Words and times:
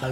Hey, 0.00 0.08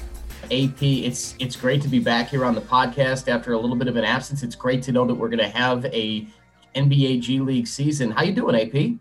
AP, 0.53 0.83
it's 0.83 1.35
it's 1.39 1.57
great 1.57 1.83
to 1.83 1.89
be 1.89 1.99
back 1.99 2.29
here 2.29 2.45
on 2.45 2.55
the 2.55 2.61
podcast 2.61 3.29
after 3.29 3.53
a 3.53 3.59
little 3.59 3.77
bit 3.77 3.89
of 3.89 3.97
an 3.97 4.05
absence. 4.05 4.43
It's 4.43 4.55
great 4.55 4.83
to 4.85 4.93
know 4.93 5.07
that 5.07 5.15
we're 5.15 5.29
going 5.29 5.39
to 5.39 5.49
have 5.49 5.85
a 5.87 6.27
NBA 6.75 7.21
G 7.21 7.41
League 7.41 7.67
season. 7.67 8.11
How 8.11 8.23
you 8.23 8.33
doing, 8.33 8.55
AP? 8.57 8.99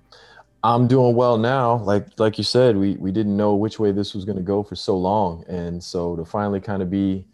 I'm 0.64 0.88
doing 0.88 1.16
well 1.16 1.38
now. 1.38 1.76
Like 1.76 2.08
like 2.18 2.38
you 2.38 2.44
said, 2.44 2.78
we 2.78 2.94
we 2.96 3.12
didn't 3.12 3.36
know 3.36 3.56
which 3.56 3.80
way 3.80 3.92
this 3.92 4.14
was 4.14 4.26
going 4.26 4.38
to 4.38 4.44
go 4.44 4.64
for 4.64 4.76
so 4.76 4.98
long, 4.98 5.44
and 5.48 5.84
so 5.84 6.16
to 6.16 6.24
finally 6.24 6.62
kind 6.62 6.82
of 6.82 6.90
be 6.90 7.26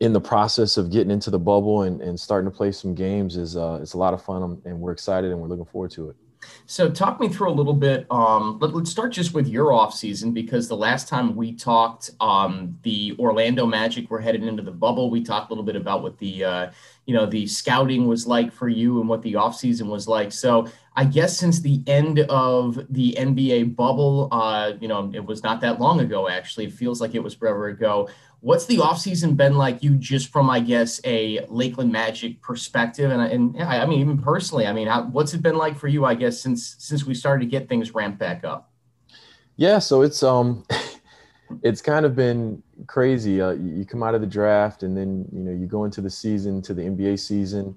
in 0.00 0.12
the 0.12 0.20
process 0.20 0.76
of 0.76 0.90
getting 0.90 1.10
into 1.10 1.30
the 1.30 1.38
bubble 1.38 1.82
and, 1.82 2.00
and 2.00 2.18
starting 2.18 2.50
to 2.50 2.56
play 2.56 2.72
some 2.72 2.94
games 2.94 3.36
is 3.36 3.56
uh, 3.56 3.78
it's 3.80 3.92
a 3.92 3.98
lot 3.98 4.14
of 4.14 4.22
fun, 4.22 4.60
and 4.64 4.80
we're 4.80 4.92
excited 4.92 5.30
and 5.30 5.40
we're 5.40 5.48
looking 5.48 5.64
forward 5.66 5.90
to 5.92 6.08
it. 6.08 6.16
So, 6.66 6.90
talk 6.90 7.20
me 7.20 7.28
through 7.28 7.50
a 7.50 7.52
little 7.52 7.74
bit. 7.74 8.06
Um, 8.10 8.58
let, 8.60 8.74
us 8.74 8.90
start 8.90 9.12
just 9.12 9.34
with 9.34 9.48
your 9.48 9.72
off 9.72 9.94
season 9.94 10.32
because 10.32 10.68
the 10.68 10.76
last 10.76 11.08
time 11.08 11.36
we 11.36 11.52
talked, 11.52 12.10
um, 12.20 12.78
the 12.82 13.14
Orlando 13.18 13.66
Magic 13.66 14.10
were 14.10 14.20
headed 14.20 14.42
into 14.42 14.62
the 14.62 14.70
bubble. 14.70 15.10
We 15.10 15.22
talked 15.22 15.50
a 15.50 15.52
little 15.52 15.64
bit 15.64 15.76
about 15.76 16.02
what 16.02 16.18
the 16.18 16.44
uh, 16.44 16.70
you 17.06 17.14
know 17.14 17.26
the 17.26 17.46
scouting 17.46 18.06
was 18.06 18.26
like 18.26 18.52
for 18.52 18.68
you 18.68 19.00
and 19.00 19.08
what 19.08 19.22
the 19.22 19.36
off 19.36 19.56
season 19.56 19.88
was 19.88 20.08
like. 20.08 20.32
So, 20.32 20.68
I 20.94 21.04
guess 21.04 21.36
since 21.36 21.60
the 21.60 21.82
end 21.86 22.20
of 22.20 22.78
the 22.90 23.16
NBA 23.18 23.76
bubble, 23.76 24.28
uh, 24.32 24.72
you 24.80 24.88
know, 24.88 25.10
it 25.14 25.24
was 25.24 25.42
not 25.42 25.60
that 25.62 25.80
long 25.80 26.00
ago. 26.00 26.28
Actually, 26.28 26.66
it 26.66 26.72
feels 26.72 27.00
like 27.00 27.14
it 27.14 27.22
was 27.22 27.34
forever 27.34 27.68
ago. 27.68 28.08
What's 28.42 28.66
the 28.66 28.78
offseason 28.78 29.36
been 29.36 29.54
like 29.54 29.82
you 29.82 29.94
just 29.94 30.28
from, 30.30 30.50
I 30.50 30.60
guess, 30.60 31.00
a 31.04 31.46
Lakeland 31.48 31.92
Magic 31.92 32.42
perspective? 32.42 33.10
And, 33.10 33.22
and 33.22 33.62
I 33.62 33.86
mean, 33.86 34.00
even 34.00 34.18
personally, 34.18 34.66
I 34.66 34.72
mean, 34.72 34.88
how, 34.88 35.04
what's 35.04 35.32
it 35.32 35.42
been 35.42 35.56
like 35.56 35.78
for 35.78 35.88
you, 35.88 36.04
I 36.04 36.14
guess, 36.14 36.40
since 36.40 36.76
since 36.78 37.06
we 37.06 37.14
started 37.14 37.44
to 37.44 37.50
get 37.50 37.68
things 37.68 37.94
ramped 37.94 38.18
back 38.18 38.44
up? 38.44 38.72
Yeah, 39.56 39.78
so 39.78 40.02
it's 40.02 40.22
um 40.22 40.66
it's 41.62 41.80
kind 41.80 42.04
of 42.04 42.16
been 42.16 42.62
crazy. 42.86 43.40
Uh, 43.40 43.52
you 43.52 43.84
come 43.84 44.02
out 44.02 44.14
of 44.14 44.20
the 44.20 44.26
draft 44.26 44.82
and 44.82 44.96
then, 44.96 45.24
you 45.32 45.40
know, 45.40 45.52
you 45.52 45.66
go 45.66 45.84
into 45.84 46.00
the 46.00 46.10
season, 46.10 46.60
to 46.62 46.74
the 46.74 46.82
NBA 46.82 47.18
season. 47.20 47.76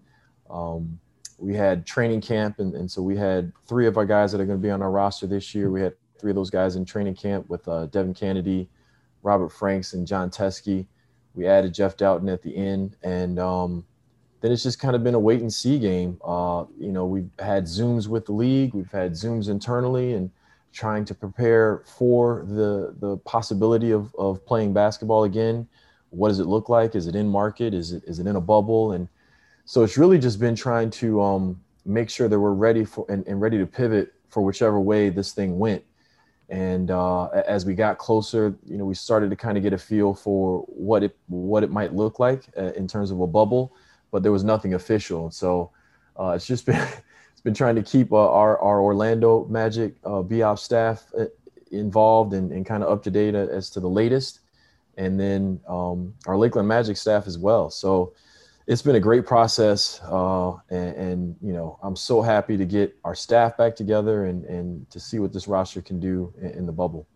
Um, 0.50 1.00
we 1.38 1.54
had 1.54 1.86
training 1.86 2.22
camp, 2.22 2.60
and, 2.60 2.74
and 2.76 2.90
so 2.90 3.02
we 3.02 3.18
had 3.18 3.52
three 3.68 3.88
of 3.88 3.98
our 3.98 4.06
guys 4.06 4.32
that 4.32 4.40
are 4.40 4.46
going 4.46 4.60
to 4.60 4.64
be 4.64 4.72
on 4.72 4.82
our 4.82 4.92
roster 4.92 5.28
this 5.28 5.54
year. 5.54 5.70
We 5.70 5.82
had 5.82 5.94
three 6.18 6.32
of 6.32 6.36
those 6.36 6.50
guys 6.50 6.76
in 6.76 6.86
training 6.86 7.16
camp 7.16 7.50
with 7.50 7.68
uh, 7.68 7.88
Devin 7.88 8.14
Cannady, 8.14 8.68
Robert 9.26 9.50
Franks 9.50 9.94
and 9.94 10.06
Jon 10.06 10.30
Teske. 10.30 10.86
We 11.34 11.48
added 11.48 11.74
Jeff 11.74 11.98
Dowtin 11.98 12.32
at 12.32 12.44
the 12.44 12.56
end, 12.56 12.96
and 13.04 13.40
um, 13.40 13.84
then 14.40 14.52
it's 14.52 14.64
just 14.64 14.80
kind 14.80 14.96
of 14.96 15.04
been 15.04 15.16
a 15.16 15.20
wait 15.20 15.42
and 15.42 15.52
see 15.52 15.80
game. 15.80 16.18
Uh, 16.24 16.66
you 16.80 16.92
know, 16.92 17.06
we've 17.06 17.30
had 17.40 17.66
Zooms 17.66 18.08
with 18.08 18.28
the 18.28 18.32
league, 18.32 18.74
we've 18.74 18.92
had 18.92 19.14
Zooms 19.14 19.50
internally, 19.50 20.14
and 20.14 20.30
trying 20.72 21.04
to 21.06 21.16
prepare 21.16 21.82
for 21.86 22.46
the 22.48 22.96
the 23.00 23.18
possibility 23.18 23.92
of 23.92 24.14
of 24.16 24.46
playing 24.46 24.74
basketball 24.74 25.24
again. 25.24 25.68
What 26.12 26.30
does 26.30 26.40
it 26.40 26.46
look 26.46 26.70
like? 26.70 26.96
Is 26.96 27.08
it 27.08 27.16
in 27.16 27.28
market? 27.28 27.74
Is 27.74 27.92
it 27.92 28.04
is 28.06 28.20
it 28.20 28.28
in 28.28 28.36
a 28.36 28.42
bubble? 28.42 28.94
And 28.94 29.10
so 29.66 29.84
it's 29.84 29.98
really 29.98 30.20
just 30.20 30.40
been 30.40 30.56
trying 30.56 30.92
to 30.92 31.22
um, 31.22 31.60
make 31.84 32.10
sure 32.10 32.30
that 32.30 32.40
we're 32.40 32.54
ready 32.54 32.86
for 32.86 33.06
and, 33.10 33.26
and 33.28 33.42
ready 33.42 33.58
to 33.58 33.66
pivot 33.66 34.14
for 34.30 34.42
whichever 34.42 34.80
way 34.80 35.10
this 35.10 35.34
thing 35.34 35.58
went. 35.58 35.84
And 36.50 36.92
uh, 36.92 37.28
as 37.30 37.66
we 37.66 37.74
got 37.74 37.98
closer, 37.98 38.56
you 38.66 38.78
know, 38.78 38.86
we 38.86 38.94
started 38.94 39.30
to 39.32 39.36
kind 39.36 39.58
of 39.58 39.64
get 39.64 39.74
a 39.74 39.78
feel 39.78 40.14
for 40.14 40.60
what 40.68 41.04
it 41.04 41.18
what 41.28 41.64
it 41.64 41.72
might 41.72 41.94
look 41.94 42.20
like 42.20 42.44
uh, 42.58 42.72
in 42.74 42.88
terms 42.88 43.10
of 43.10 43.20
a 43.20 43.28
bubble, 43.28 43.76
but 44.12 44.22
there 44.22 44.32
was 44.32 44.44
nothing 44.44 44.76
official. 44.76 45.32
So 45.32 45.72
uh, 46.20 46.34
it's 46.36 46.46
just 46.46 46.66
been 46.68 46.88
it's 47.32 47.42
been 47.42 47.56
trying 47.56 47.76
to 47.76 47.84
keep 47.84 48.12
uh, 48.12 48.32
our 48.32 48.60
our 48.60 48.80
Orlando 48.80 49.46
Magic 49.46 49.96
uh, 50.04 50.22
BOP 50.22 50.60
staff 50.60 51.12
uh, 51.18 51.26
involved 51.72 52.34
and, 52.34 52.52
and 52.52 52.66
kind 52.66 52.84
of 52.84 52.92
up 52.92 53.02
to 53.04 53.12
date 53.12 53.34
as 53.34 53.72
to 53.72 53.80
the 53.80 53.90
latest, 53.90 54.42
and 54.98 55.20
then 55.20 55.60
um, 55.68 56.14
our 56.28 56.38
Lakeland 56.38 56.68
Magic 56.68 56.96
staff 56.96 57.26
as 57.26 57.40
well. 57.40 57.72
So 57.72 58.14
it's 58.68 58.82
been 58.82 58.96
a 58.96 59.00
great 59.00 59.26
process, 59.26 60.02
uh, 60.06 60.54
and, 60.70 60.96
and, 60.96 61.36
you 61.42 61.54
know 61.54 61.78
I'm 61.84 61.96
so 61.96 62.22
happy 62.22 62.58
to 62.58 62.66
get 62.66 62.96
our 63.04 63.16
staff 63.16 63.58
back 63.58 63.76
together 63.76 64.26
and 64.26 64.44
and 64.46 64.90
to 64.90 65.00
see 65.00 65.20
what 65.20 65.32
this 65.32 65.48
roster 65.48 65.82
can 65.82 66.00
do 66.00 66.34
in, 66.42 66.50
in, 66.52 66.66
the 66.66 66.72
bubble. 66.72 67.08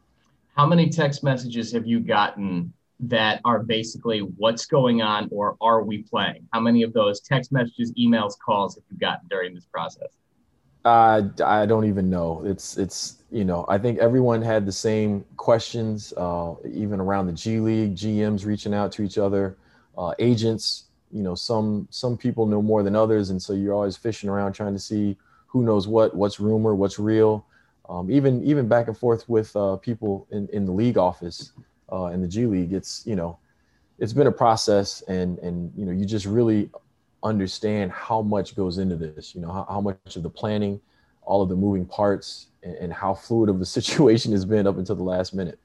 How 0.55 0.67
many 0.67 0.89
text 0.89 1.23
messages 1.23 1.71
have 1.71 1.87
you 1.87 1.99
gotten 1.99 2.73
that 2.99 3.41
are 3.45 3.59
basically 3.59 4.19
what's 4.19 4.65
going 4.65 5.01
on 5.01 5.29
or 5.31 5.55
are 5.61 5.83
we 5.83 6.03
playing? 6.03 6.47
How 6.53 6.59
many 6.59 6.83
of 6.83 6.93
those 6.93 7.21
text 7.21 7.51
messages, 7.51 7.93
emails, 7.93 8.37
calls 8.37 8.75
have 8.75 8.83
you 8.91 8.97
gotten 8.97 9.27
during 9.29 9.55
this 9.55 9.65
process? 9.65 10.09
Uh, 10.83 11.23
I 11.43 11.65
don't 11.65 11.85
even 11.85 12.09
know. 12.09 12.43
It's 12.45 12.77
it's 12.77 13.23
you 13.31 13.43
know 13.43 13.65
I 13.67 13.79
think 13.79 13.97
everyone 13.97 14.41
had 14.43 14.67
the 14.67 14.71
same 14.71 15.25
questions, 15.35 16.13
uh, 16.15 16.53
even 16.71 16.99
around 16.99 17.25
the 17.25 17.33
G 17.33 17.59
League, 17.59 17.95
GMs 17.95 18.45
reaching 18.45 18.73
out 18.73 18.91
to 18.93 19.01
each 19.01 19.17
other, 19.17 19.57
uh, 19.97 20.13
agents 20.19 20.88
you 21.11 21.23
know 21.23 21.35
some 21.35 21.87
some 21.89 22.17
people 22.17 22.45
know 22.45 22.61
more 22.61 22.83
than 22.83 22.95
others. 22.95 23.29
And 23.29 23.41
so 23.41 23.53
you're 23.53 23.73
always 23.73 23.97
fishing 23.97 24.29
around 24.29 24.53
trying 24.53 24.73
to 24.73 24.79
see 24.79 25.17
who 25.47 25.63
knows 25.63 25.87
what 25.87 26.15
what's 26.15 26.39
rumor 26.39 26.75
what's 26.75 26.99
real. 26.99 27.45
Um, 27.89 28.11
even 28.11 28.43
even 28.43 28.67
back 28.67 28.87
and 28.87 28.97
forth 28.97 29.27
with 29.27 29.55
uh, 29.55 29.77
people 29.77 30.27
in, 30.31 30.47
in 30.53 30.65
the 30.65 30.71
league 30.71 30.97
office 30.97 31.53
uh, 31.91 32.05
in 32.05 32.21
the 32.21 32.27
g 32.27 32.45
league 32.45 32.73
it's 32.73 33.03
you 33.05 33.15
know 33.15 33.37
it's 33.97 34.13
been 34.13 34.27
a 34.27 34.31
process 34.31 35.01
and 35.07 35.39
and 35.39 35.71
you 35.75 35.85
know 35.85 35.91
you 35.91 36.05
just 36.05 36.25
really 36.25 36.69
understand 37.23 37.91
how 37.91 38.21
much 38.21 38.55
goes 38.55 38.77
into 38.77 38.95
this 38.95 39.35
you 39.35 39.41
know 39.41 39.51
how, 39.51 39.65
how 39.69 39.81
much 39.81 40.15
of 40.15 40.23
the 40.23 40.29
planning 40.29 40.79
all 41.23 41.41
of 41.41 41.49
the 41.49 41.55
moving 41.55 41.85
parts 41.85 42.47
and, 42.63 42.75
and 42.75 42.93
how 42.93 43.13
fluid 43.13 43.49
of 43.49 43.59
the 43.59 43.65
situation 43.77 44.31
has 44.31 44.45
been 44.45 44.67
up 44.67 44.77
until 44.77 44.95
the 44.95 45.03
last 45.03 45.33
minute 45.33 45.59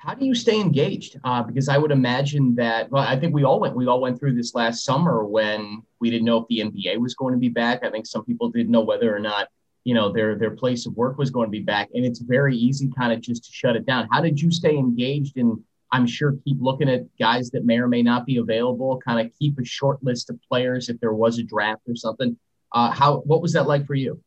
how 0.00 0.14
do 0.14 0.24
you 0.24 0.34
stay 0.34 0.58
engaged? 0.58 1.20
Uh, 1.24 1.42
because 1.42 1.68
I 1.68 1.76
would 1.76 1.90
imagine 1.90 2.54
that. 2.54 2.90
Well, 2.90 3.02
I 3.02 3.20
think 3.20 3.34
we 3.34 3.44
all 3.44 3.60
went. 3.60 3.76
We 3.76 3.86
all 3.86 4.00
went 4.00 4.18
through 4.18 4.34
this 4.34 4.54
last 4.54 4.82
summer 4.82 5.26
when 5.26 5.82
we 6.00 6.08
didn't 6.08 6.24
know 6.24 6.38
if 6.38 6.48
the 6.48 6.60
NBA 6.60 6.98
was 6.98 7.14
going 7.14 7.34
to 7.34 7.38
be 7.38 7.50
back. 7.50 7.84
I 7.84 7.90
think 7.90 8.06
some 8.06 8.24
people 8.24 8.48
didn't 8.48 8.72
know 8.72 8.80
whether 8.80 9.14
or 9.14 9.18
not 9.18 9.48
you 9.84 9.94
know 9.94 10.10
their 10.10 10.36
their 10.36 10.52
place 10.52 10.86
of 10.86 10.94
work 10.94 11.18
was 11.18 11.30
going 11.30 11.48
to 11.48 11.50
be 11.50 11.60
back, 11.60 11.90
and 11.92 12.04
it's 12.04 12.18
very 12.20 12.56
easy 12.56 12.90
kind 12.96 13.12
of 13.12 13.20
just 13.20 13.44
to 13.44 13.52
shut 13.52 13.76
it 13.76 13.84
down. 13.84 14.08
How 14.10 14.22
did 14.22 14.40
you 14.40 14.50
stay 14.50 14.74
engaged 14.74 15.36
and 15.36 15.62
I'm 15.92 16.06
sure 16.06 16.36
keep 16.44 16.58
looking 16.60 16.88
at 16.88 17.04
guys 17.18 17.50
that 17.50 17.64
may 17.64 17.78
or 17.78 17.88
may 17.88 18.02
not 18.02 18.24
be 18.24 18.36
available. 18.36 19.00
Kind 19.04 19.26
of 19.26 19.32
keep 19.38 19.58
a 19.58 19.64
short 19.64 20.02
list 20.02 20.30
of 20.30 20.38
players 20.48 20.88
if 20.88 21.00
there 21.00 21.12
was 21.12 21.38
a 21.38 21.42
draft 21.42 21.82
or 21.88 21.96
something. 21.96 22.38
Uh, 22.72 22.90
how 22.90 23.18
what 23.20 23.42
was 23.42 23.52
that 23.54 23.66
like 23.66 23.86
for 23.86 23.94
you? 23.94 24.22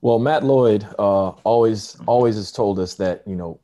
Well, 0.00 0.20
Matt 0.20 0.44
Lloyd 0.44 0.86
uh, 0.98 1.30
always 1.42 1.96
always 2.06 2.36
has 2.36 2.52
told 2.52 2.78
us 2.78 2.94
that 2.94 3.22
you 3.26 3.34
know 3.34 3.60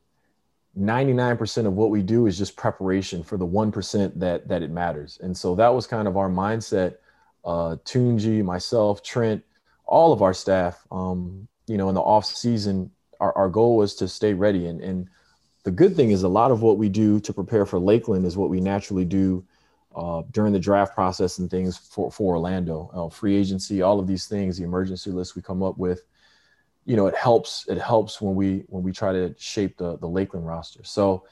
99% 0.79 1.67
of 1.67 1.75
what 1.75 1.91
we 1.91 2.03
do 2.03 2.27
is 2.27 2.37
just 2.37 2.57
preparation 2.57 3.23
for 3.23 3.37
the 3.37 3.47
1% 3.47 4.19
that 4.19 4.49
that 4.49 4.63
it 4.63 4.71
matters. 4.71 5.19
And 5.23 5.37
so 5.37 5.55
that 5.55 5.69
was 5.69 5.87
kind 5.87 6.09
of 6.09 6.17
our 6.17 6.29
mindset. 6.29 6.97
Uh, 7.45 7.77
Tunji, 7.85 8.43
myself, 8.43 9.03
Trent, 9.03 9.45
all 9.87 10.13
of 10.13 10.23
our 10.23 10.35
staff, 10.35 10.87
um, 10.91 11.47
you 11.67 11.77
know, 11.77 11.89
in 11.89 11.95
the 11.95 12.01
off 12.01 12.25
season, 12.25 12.91
our, 13.21 13.37
our 13.37 13.49
goal 13.49 13.77
was 13.77 13.95
to 13.97 14.09
stay 14.09 14.33
ready. 14.33 14.67
And, 14.67 14.81
and 14.81 15.09
the 15.65 15.71
good 15.71 15.95
thing 15.95 16.11
is 16.11 16.23
a 16.23 16.29
lot 16.29 16.51
of 16.51 16.63
what 16.63 16.79
we 16.79 16.89
do 16.89 17.21
to 17.21 17.33
prepare 17.33 17.67
for 17.67 17.79
Lakeland 17.79 18.27
is 18.27 18.37
what 18.37 18.51
we 18.51 18.61
naturally 18.61 19.05
do 19.05 19.45
uh, 19.95 20.23
during 20.31 20.53
the 20.53 20.59
draft 20.59 20.95
process 20.95 21.39
and 21.39 21.51
things 21.51 21.77
for, 21.77 22.11
for 22.11 22.35
Orlando, 22.35 22.91
uh, 22.93 23.09
free 23.09 23.37
agency, 23.37 23.83
all 23.83 24.01
of 24.01 24.07
these 24.07 24.27
things, 24.27 24.59
the 24.59 24.65
emergency 24.65 25.11
list 25.11 25.37
we 25.37 25.43
come 25.43 25.63
up 25.63 25.79
with, 25.79 26.03
you 26.85 26.97
know, 26.97 27.07
it 27.07 27.17
helps, 27.17 27.67
it 27.69 27.79
helps 27.79 28.21
when 28.21 28.35
we, 28.35 28.65
when 28.69 28.83
we 28.83 28.93
try 28.93 29.13
to 29.13 29.35
shape 29.39 29.77
the, 29.77 29.97
the 29.99 30.07
Lakeland 30.09 30.47
roster. 30.47 30.85
So 30.85 31.25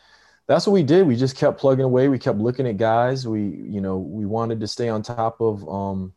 that's 0.46 0.66
what 0.66 0.72
we 0.72 0.82
did. 0.82 1.06
We 1.06 1.16
just 1.16 1.36
kept 1.36 1.58
plugging 1.58 1.84
away. 1.84 2.08
We 2.08 2.18
kept 2.18 2.38
looking 2.38 2.66
at 2.66 2.76
guys. 2.76 3.28
We, 3.28 3.40
you 3.40 3.80
know, 3.80 3.98
we 3.98 4.26
wanted 4.26 4.60
to 4.60 4.66
stay 4.66 4.88
on 4.88 5.02
top 5.02 5.40
of, 5.40 5.68
um, 5.68 6.12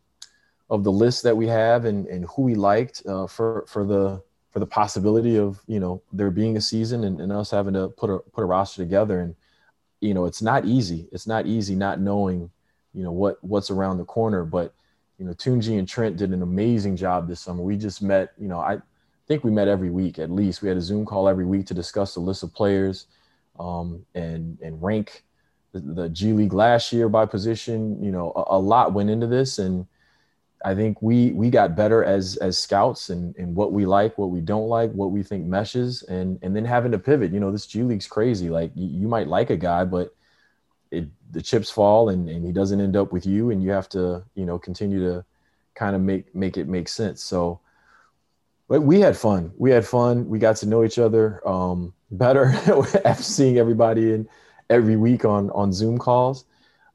of 0.70 0.84
the 0.84 0.92
list 0.92 1.24
that 1.24 1.36
we 1.38 1.48
have 1.48 1.86
and, 1.86 2.08
and 2.08 2.26
who 2.26 2.42
we 2.42 2.56
liked 2.56 3.04
uh, 3.06 3.28
for, 3.28 3.66
for 3.68 3.86
the, 3.86 4.22
for 4.50 4.60
the 4.60 4.66
possibility 4.66 5.38
of, 5.38 5.60
you 5.68 5.80
know, 5.80 6.02
there 6.14 6.32
being 6.32 6.56
a 6.58 6.62
season 6.62 7.04
and, 7.04 7.20
and 7.20 7.32
us 7.32 7.52
having 7.52 7.74
to 7.74 7.90
put 7.90 8.10
a, 8.10 8.20
put 8.20 8.42
a 8.42 8.46
roster 8.46 8.82
together. 8.82 9.20
And, 9.20 9.36
you 10.00 10.14
know, 10.14 10.26
it's 10.26 10.42
not 10.42 10.66
easy. 10.66 11.08
It's 11.12 11.28
not 11.28 11.46
easy 11.46 11.76
not 11.76 12.00
knowing, 12.00 12.50
you 12.94 13.04
know, 13.04 13.12
what 13.12 13.44
what's 13.44 13.70
around 13.70 13.98
the 13.98 14.06
corner. 14.06 14.46
But, 14.46 14.74
you 15.18 15.26
know, 15.26 15.34
Tunji 15.34 15.78
and 15.78 15.88
Trent 15.88 16.18
did 16.18 16.32
an 16.32 16.42
amazing 16.42 16.96
job 16.96 17.28
this 17.28 17.42
summer. 17.42 17.62
We 17.62 17.76
just 17.76 18.02
met, 18.02 18.32
you 18.38 18.48
know, 18.48 18.60
I 18.60 18.78
think 19.28 19.44
we 19.44 19.52
met 19.52 19.68
every 19.68 19.90
week 19.90 20.20
at 20.20 20.30
least. 20.30 20.62
We 20.62 20.68
had 20.68 20.78
a 20.78 20.82
Zoom 20.82 21.06
call 21.06 21.28
every 21.28 21.46
week 21.46 21.66
to 21.68 21.74
discuss 21.74 22.14
the 22.14 22.20
list 22.20 22.44
of 22.44 22.54
players 22.54 23.08
um, 23.60 24.06
and 24.14 24.58
and 24.62 24.82
rank 24.82 25.24
the, 25.72 25.80
the, 25.80 26.10
G 26.10 26.34
League 26.34 26.54
last 26.54 26.94
year 26.94 27.10
by 27.10 27.26
position. 27.26 28.02
You 28.04 28.12
know, 28.12 28.32
a, 28.36 28.58
a 28.58 28.60
lot 28.60 28.94
went 28.94 29.10
into 29.10 29.28
this, 29.28 29.60
and 29.60 29.86
I 30.64 30.76
think 30.76 31.02
we 31.02 31.32
we 31.32 31.50
got 31.50 31.76
better 31.76 32.04
as 32.04 32.38
as 32.38 32.58
scouts 32.58 33.10
and 33.10 33.36
and 33.38 33.56
what 33.56 33.72
we 33.72 33.86
like, 33.86 34.18
what 34.18 34.30
we 34.30 34.42
don't 34.42 34.68
like, 34.68 34.92
what 34.92 35.12
we 35.12 35.24
think 35.24 35.46
meshes, 35.46 36.04
and 36.04 36.40
and 36.42 36.56
then 36.56 36.66
having 36.66 36.92
to 36.92 37.00
pivot. 37.00 37.32
You 37.32 37.40
know, 37.40 37.52
this 37.52 37.68
G 37.68 37.84
League's 37.84 38.08
crazy. 38.08 38.50
Like 38.50 38.72
you, 38.76 38.88
you 39.02 39.08
might 39.08 39.28
like 39.28 39.50
a 39.50 39.58
guy, 39.58 39.86
but 39.86 40.16
it 40.92 41.08
the 41.32 41.42
chips 41.42 41.70
fall 41.70 42.10
and, 42.10 42.30
and 42.30 42.46
he 42.46 42.52
doesn't 42.52 42.80
end 42.80 42.96
up 42.96 43.12
with 43.12 43.26
you, 43.26 43.52
and 43.52 43.62
you 43.64 43.72
have 43.72 43.90
to 43.90 44.24
you 44.36 44.46
know 44.46 44.58
continue 44.60 45.00
to 45.00 45.26
kind 45.76 45.96
of 45.96 46.02
make 46.02 46.34
make 46.34 46.58
it 46.58 46.68
make 46.68 46.88
sense. 46.88 47.24
So, 47.24 47.60
but 48.68 48.82
we 48.82 49.00
had 49.00 49.16
fun. 49.16 49.52
We 49.58 49.72
had 49.72 49.86
fun. 49.86 50.28
We 50.28 50.40
got 50.40 50.56
to 50.58 50.66
know 50.66 50.84
each 50.84 51.00
other 51.00 51.48
um, 51.48 51.94
better 52.12 52.46
after 53.06 53.24
seeing 53.24 53.58
everybody 53.58 54.14
in 54.14 54.28
every 54.70 54.96
week 54.96 55.26
on 55.26 55.50
on 55.52 55.72
Zoom 55.72 55.98
calls. 55.98 56.46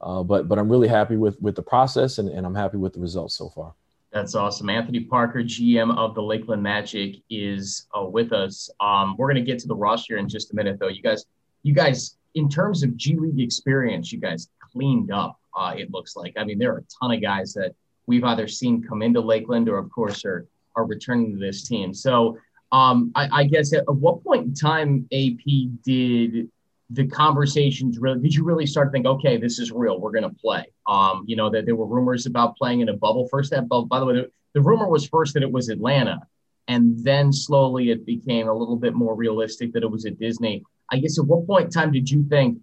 Uh, 0.00 0.22
but 0.22 0.48
but 0.48 0.58
I'm 0.58 0.68
really 0.68 0.88
happy 0.88 1.16
with 1.16 1.40
with 1.40 1.56
the 1.56 1.62
process 1.62 2.18
and, 2.18 2.28
and 2.28 2.46
I'm 2.46 2.54
happy 2.54 2.78
with 2.78 2.94
the 2.94 3.00
results 3.00 3.34
so 3.36 3.48
far. 3.48 3.74
That's 4.12 4.34
awesome. 4.34 4.68
Anthony 4.68 5.00
Parker, 5.00 5.40
GM 5.40 5.96
of 5.96 6.16
the 6.16 6.22
Lakeland 6.22 6.62
Magic, 6.62 7.22
is 7.30 7.86
uh, 7.96 8.02
with 8.02 8.32
us. 8.32 8.68
Um, 8.80 9.14
we're 9.16 9.28
going 9.32 9.44
to 9.44 9.48
get 9.48 9.60
to 9.60 9.68
the 9.68 9.76
roster 9.76 10.16
in 10.16 10.28
just 10.28 10.52
a 10.52 10.56
minute, 10.56 10.80
though. 10.80 10.88
You 10.88 11.00
guys, 11.00 11.26
you 11.62 11.72
guys, 11.72 12.16
in 12.34 12.48
terms 12.48 12.82
of 12.82 12.96
G 12.96 13.14
League 13.16 13.38
experience, 13.38 14.10
you 14.10 14.18
guys 14.18 14.48
cleaned 14.72 15.12
up. 15.12 15.38
Uh, 15.56 15.74
it 15.76 15.92
looks 15.92 16.16
like. 16.16 16.34
I 16.36 16.42
mean, 16.42 16.58
there 16.58 16.72
are 16.72 16.78
a 16.78 16.84
ton 17.00 17.12
of 17.12 17.22
guys 17.22 17.52
that 17.54 17.72
we've 18.06 18.24
either 18.24 18.48
seen 18.48 18.82
come 18.82 19.00
into 19.00 19.20
Lakeland 19.20 19.68
or, 19.68 19.78
of 19.78 19.88
course, 19.92 20.24
are 20.24 20.44
are 20.76 20.86
returning 20.86 21.32
to 21.32 21.38
this 21.38 21.66
team. 21.66 21.92
So, 21.94 22.38
um, 22.72 23.10
I, 23.14 23.28
I 23.32 23.44
guess 23.44 23.72
at 23.72 23.84
what 23.92 24.22
point 24.22 24.46
in 24.46 24.54
time 24.54 25.08
AP 25.12 25.82
did 25.82 26.48
the 26.92 27.06
conversations 27.06 27.98
really 27.98 28.20
did 28.20 28.34
you 28.34 28.44
really 28.44 28.66
start 28.66 28.88
to 28.88 28.92
think 28.92 29.06
okay 29.06 29.36
this 29.36 29.60
is 29.60 29.70
real 29.70 30.00
we're 30.00 30.10
going 30.10 30.28
to 30.28 30.36
play? 30.36 30.64
Um 30.88 31.24
you 31.26 31.36
know 31.36 31.50
that 31.50 31.66
there 31.66 31.76
were 31.76 31.86
rumors 31.86 32.26
about 32.26 32.56
playing 32.56 32.80
in 32.80 32.88
a 32.88 32.96
bubble 32.96 33.28
first 33.28 33.50
that 33.52 33.68
bubble 33.68 33.86
by 33.86 34.00
the 34.00 34.06
way 34.06 34.14
the, 34.14 34.30
the 34.54 34.60
rumor 34.60 34.88
was 34.88 35.06
first 35.06 35.34
that 35.34 35.42
it 35.42 35.50
was 35.50 35.68
atlanta 35.68 36.20
and 36.68 37.02
then 37.04 37.32
slowly 37.32 37.90
it 37.90 38.04
became 38.04 38.48
a 38.48 38.52
little 38.52 38.76
bit 38.76 38.94
more 38.94 39.14
realistic 39.14 39.72
that 39.72 39.82
it 39.82 39.90
was 39.90 40.04
at 40.04 40.18
disney. 40.18 40.64
I 40.90 40.98
guess 40.98 41.18
at 41.18 41.26
what 41.26 41.46
point 41.46 41.66
in 41.66 41.70
time 41.70 41.92
did 41.92 42.10
you 42.10 42.24
think 42.28 42.58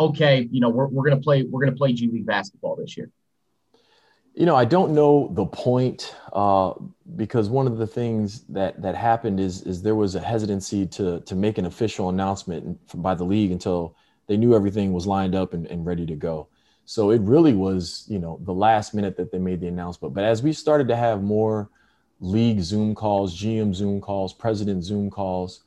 okay 0.00 0.48
you 0.50 0.60
know 0.60 0.70
we're, 0.70 0.86
we're 0.86 1.04
going 1.04 1.18
to 1.18 1.22
play 1.22 1.42
we're 1.42 1.60
going 1.60 1.72
to 1.72 1.78
play 1.78 1.92
g 1.92 2.08
league 2.08 2.26
basketball 2.26 2.76
this 2.76 2.96
year 2.96 3.10
you 4.34 4.46
know, 4.46 4.56
I 4.56 4.64
don't 4.64 4.94
know 4.94 5.30
the 5.32 5.44
point 5.44 6.14
uh, 6.32 6.72
because 7.16 7.50
one 7.50 7.66
of 7.66 7.76
the 7.76 7.86
things 7.86 8.40
that 8.48 8.80
that 8.80 8.94
happened 8.94 9.38
is 9.38 9.62
is 9.62 9.82
there 9.82 9.94
was 9.94 10.14
a 10.14 10.20
hesitancy 10.20 10.86
to 10.86 11.20
to 11.20 11.34
make 11.34 11.58
an 11.58 11.66
official 11.66 12.08
announcement 12.08 12.78
by 13.02 13.14
the 13.14 13.24
league 13.24 13.52
until 13.52 13.94
they 14.28 14.36
knew 14.36 14.54
everything 14.54 14.92
was 14.92 15.06
lined 15.06 15.34
up 15.34 15.52
and, 15.52 15.66
and 15.66 15.84
ready 15.84 16.06
to 16.06 16.14
go. 16.14 16.48
So 16.84 17.10
it 17.10 17.20
really 17.20 17.54
was, 17.54 18.06
you 18.08 18.18
know, 18.18 18.40
the 18.42 18.54
last 18.54 18.94
minute 18.94 19.16
that 19.16 19.30
they 19.30 19.38
made 19.38 19.60
the 19.60 19.68
announcement. 19.68 20.14
But 20.14 20.24
as 20.24 20.42
we 20.42 20.52
started 20.52 20.88
to 20.88 20.96
have 20.96 21.22
more 21.22 21.70
league 22.20 22.60
Zoom 22.60 22.94
calls, 22.94 23.38
GM 23.38 23.74
Zoom 23.74 24.00
calls, 24.00 24.32
president 24.32 24.82
Zoom 24.82 25.10
calls, 25.10 25.64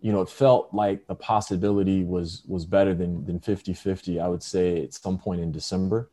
you 0.00 0.12
know, 0.12 0.22
it 0.22 0.28
felt 0.28 0.72
like 0.72 1.06
the 1.06 1.14
possibility 1.14 2.04
was 2.04 2.42
was 2.48 2.64
better 2.64 2.94
than 2.94 3.24
than 3.26 3.40
50-50, 3.40 4.22
I 4.22 4.28
would 4.28 4.42
say 4.42 4.84
at 4.84 4.94
some 4.94 5.18
point 5.18 5.42
in 5.42 5.52
December. 5.52 6.10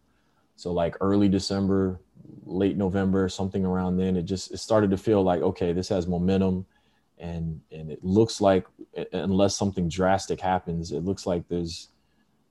So 0.55 0.71
like 0.71 0.95
early 1.01 1.29
December, 1.29 1.99
late 2.45 2.77
November, 2.77 3.29
something 3.29 3.65
around 3.65 3.97
then, 3.97 4.15
it 4.15 4.23
just 4.23 4.51
it 4.51 4.57
started 4.57 4.91
to 4.91 4.97
feel 4.97 5.23
like 5.23 5.41
okay, 5.41 5.73
this 5.73 5.89
has 5.89 6.07
momentum, 6.07 6.65
and 7.19 7.59
and 7.71 7.91
it 7.91 8.03
looks 8.03 8.41
like 8.41 8.65
unless 9.13 9.55
something 9.55 9.89
drastic 9.89 10.39
happens, 10.39 10.91
it 10.91 11.03
looks 11.03 11.25
like 11.25 11.47
there's 11.47 11.89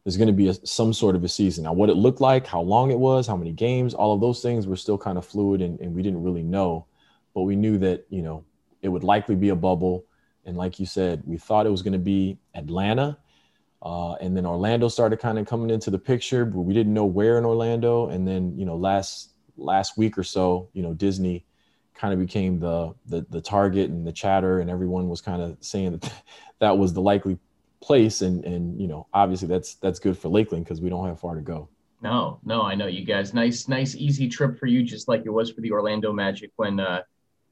there's 0.05 0.17
going 0.17 0.29
to 0.29 0.33
be 0.33 0.49
a, 0.49 0.55
some 0.67 0.93
sort 0.93 1.15
of 1.15 1.23
a 1.23 1.29
season. 1.29 1.65
Now, 1.65 1.73
what 1.73 1.89
it 1.89 1.95
looked 1.95 2.21
like, 2.21 2.45
how 2.45 2.61
long 2.61 2.91
it 2.91 2.99
was, 2.99 3.27
how 3.27 3.37
many 3.37 3.53
games, 3.53 3.95
all 3.95 4.13
of 4.13 4.21
those 4.21 4.43
things 4.43 4.67
were 4.67 4.77
still 4.77 4.99
kind 4.99 5.17
of 5.17 5.25
fluid, 5.25 5.63
and, 5.63 5.79
and 5.79 5.95
we 5.95 6.03
didn't 6.03 6.23
really 6.23 6.43
know, 6.43 6.87
but 7.35 7.43
we 7.43 7.57
knew 7.57 7.79
that 7.79 8.05
you 8.11 8.23
know 8.23 8.45
it 8.83 8.89
would 8.89 9.05
likely 9.05 9.37
be 9.37 9.51
a 9.51 9.57
bubble, 9.57 10.05
and 10.45 10.57
like 10.57 10.81
you 10.81 10.87
said, 10.87 11.23
we 11.25 11.37
thought 11.37 11.67
it 11.67 11.71
was 11.71 11.83
going 11.83 11.93
to 11.93 11.99
be 11.99 12.39
Atlanta 12.55 13.17
uh, 13.83 14.15
and 14.15 14.37
then 14.37 14.47
Orlando 14.47 14.89
started 14.89 15.19
kind 15.19 15.39
of 15.39 15.47
coming 15.47 15.69
into 15.69 15.91
the 15.91 15.99
picture, 15.99 16.45
but 16.45 16.61
we 16.61 16.73
didn't 16.73 16.95
know 16.95 17.05
where 17.05 17.37
in 17.37 17.45
Orlando. 17.45 18.09
And 18.09 18.27
then, 18.27 18.57
you 18.57 18.65
know, 18.65 18.77
last 18.77 19.31
last 19.57 19.99
week 19.99 20.17
or 20.17 20.23
so, 20.23 20.69
you 20.73 20.83
know, 20.83 20.95
Disney 20.95 21.45
kind 21.95 22.15
of 22.15 22.21
became 22.21 22.61
the 22.61 22.95
the, 23.07 23.27
the 23.31 23.41
target 23.41 23.91
and 23.91 24.07
the 24.07 24.13
chatter, 24.13 24.61
and 24.61 24.71
everyone 24.71 25.09
was 25.09 25.21
kind 25.21 25.43
of 25.43 25.57
saying 25.61 25.99
that 25.99 26.13
that 26.61 26.79
was 26.79 26.93
the 26.93 27.03
likely 27.03 27.39
place. 27.81 28.23
And 28.23 28.45
and 28.45 28.81
you 28.81 28.87
know, 28.87 29.09
obviously 29.13 29.49
that's 29.49 29.75
that's 29.75 29.99
good 29.99 30.17
for 30.17 30.29
Lakeland 30.29 30.65
because 30.65 30.81
we 30.81 30.89
don't 30.89 31.07
have 31.07 31.19
far 31.19 31.35
to 31.35 31.43
go. 31.43 31.69
No, 32.03 32.39
no, 32.45 32.63
I 32.63 32.77
know 32.77 32.87
you 32.87 33.05
guys. 33.05 33.35
Nice, 33.35 33.67
nice, 33.67 33.97
easy 33.97 34.29
trip 34.29 34.59
for 34.59 34.67
you, 34.67 34.85
just 34.85 35.09
like 35.09 35.23
it 35.25 35.31
was 35.31 35.51
for 35.51 35.61
the 35.61 35.73
Orlando 35.73 36.13
Magic 36.13 36.51
when 36.55 36.79
uh, 36.79 37.03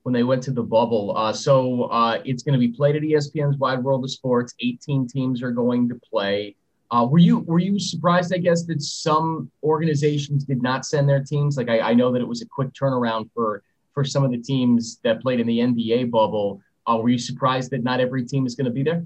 when 0.03 0.13
they 0.13 0.23
went 0.23 0.43
to 0.45 0.51
the 0.51 0.63
bubble. 0.63 1.17
Uh, 1.17 1.33
so 1.33 1.85
uh, 1.85 2.21
it's 2.25 2.43
going 2.43 2.53
to 2.53 2.59
be 2.59 2.69
played 2.69 2.97
at 2.97 3.03
ESPN's 3.03 3.59
Wide 3.59 3.83
World 3.83 4.05
of 4.05 4.11
Sports. 4.11 4.55
18 4.61 5.07
teams 5.07 5.43
are 5.43 5.51
going 5.51 5.89
to 5.89 5.95
play. 5.95 6.57
Uh, 6.91 7.07
were 7.09 7.19
you 7.19 7.39
were 7.41 7.61
you 7.61 7.79
surprised? 7.79 8.35
I 8.35 8.39
guess 8.39 8.65
that 8.65 8.83
some 8.83 9.51
organizations 9.63 10.45
did 10.45 10.61
not 10.61 10.85
send 10.85 11.09
their 11.09 11.23
teams. 11.23 11.57
Like 11.57 11.69
I, 11.69 11.81
I 11.81 11.95
know 11.95 12.11
that 12.13 12.21
it 12.21 12.27
was 12.27 12.43
a 12.43 12.47
quick 12.47 12.73
turnaround 12.73 13.31
for 13.33 13.63
for 13.95 14.05
some 14.05 14.25
of 14.25 14.31
the 14.33 14.39
teams 14.39 14.99
that 15.05 15.21
played 15.21 15.41
in 15.41 15.47
the 15.47 15.59
NBA 15.59 16.11
bubble. 16.11 16.61
Uh, 16.87 16.97
were 16.97 17.09
you 17.09 17.19
surprised 17.19 17.71
that 17.71 17.85
not 17.85 18.01
every 18.01 18.25
team 18.27 18.45
is 18.45 18.57
going 18.57 18.65
to 18.65 18.73
be 18.73 18.83
there? 18.83 19.05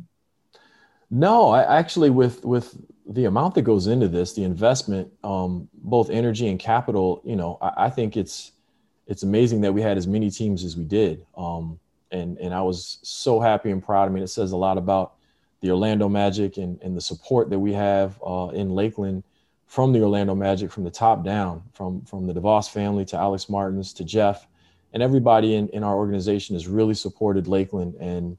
No, 1.11 1.50
I 1.50 1.78
actually 1.78 2.09
with 2.09 2.42
with 2.45 2.75
the 3.07 3.26
amount 3.26 3.54
that 3.57 3.62
goes 3.62 3.87
into 3.87 4.09
this, 4.09 4.33
the 4.33 4.45
investment, 4.45 5.12
um, 5.23 5.68
both 5.75 6.09
energy 6.09 6.49
and 6.49 6.59
capital. 6.59 7.21
You 7.23 7.37
know, 7.37 7.59
I, 7.61 7.87
I 7.87 7.90
think 7.90 8.16
it's 8.16 8.52
it's 9.06 9.23
amazing 9.23 9.61
that 9.62 9.73
we 9.73 9.82
had 9.82 9.96
as 9.96 10.06
many 10.06 10.30
teams 10.30 10.64
as 10.64 10.76
we 10.76 10.84
did. 10.84 11.25
Um, 11.37 11.78
and 12.11 12.38
and 12.38 12.54
I 12.54 12.62
was 12.62 12.99
so 13.02 13.40
happy 13.40 13.70
and 13.70 13.82
proud. 13.82 14.08
I 14.08 14.12
mean, 14.12 14.23
it 14.23 14.28
says 14.28 14.52
a 14.52 14.56
lot 14.56 14.78
about 14.78 15.14
the 15.61 15.70
Orlando 15.70 16.08
Magic 16.08 16.58
and, 16.58 16.80
and 16.82 16.96
the 16.96 17.00
support 17.00 17.50
that 17.50 17.58
we 17.58 17.73
have 17.73 18.20
uh, 18.25 18.50
in 18.52 18.70
Lakeland 18.70 19.25
from 19.66 19.92
the 19.92 20.02
Orlando 20.02 20.34
Magic 20.34 20.70
from 20.70 20.84
the 20.84 20.90
top 20.90 21.25
down, 21.25 21.62
from 21.73 22.02
from 22.02 22.26
the 22.26 22.34
DeVos 22.34 22.70
family 22.70 23.04
to 23.06 23.16
Alex 23.16 23.49
Martins 23.49 23.92
to 23.94 24.04
Jeff, 24.04 24.46
and 24.92 25.02
everybody 25.02 25.54
in, 25.54 25.68
in 25.70 25.82
our 25.82 25.96
organization 25.96 26.54
has 26.54 26.68
really 26.68 26.94
supported 26.94 27.49
Lakeland. 27.49 27.94
And 27.96 28.38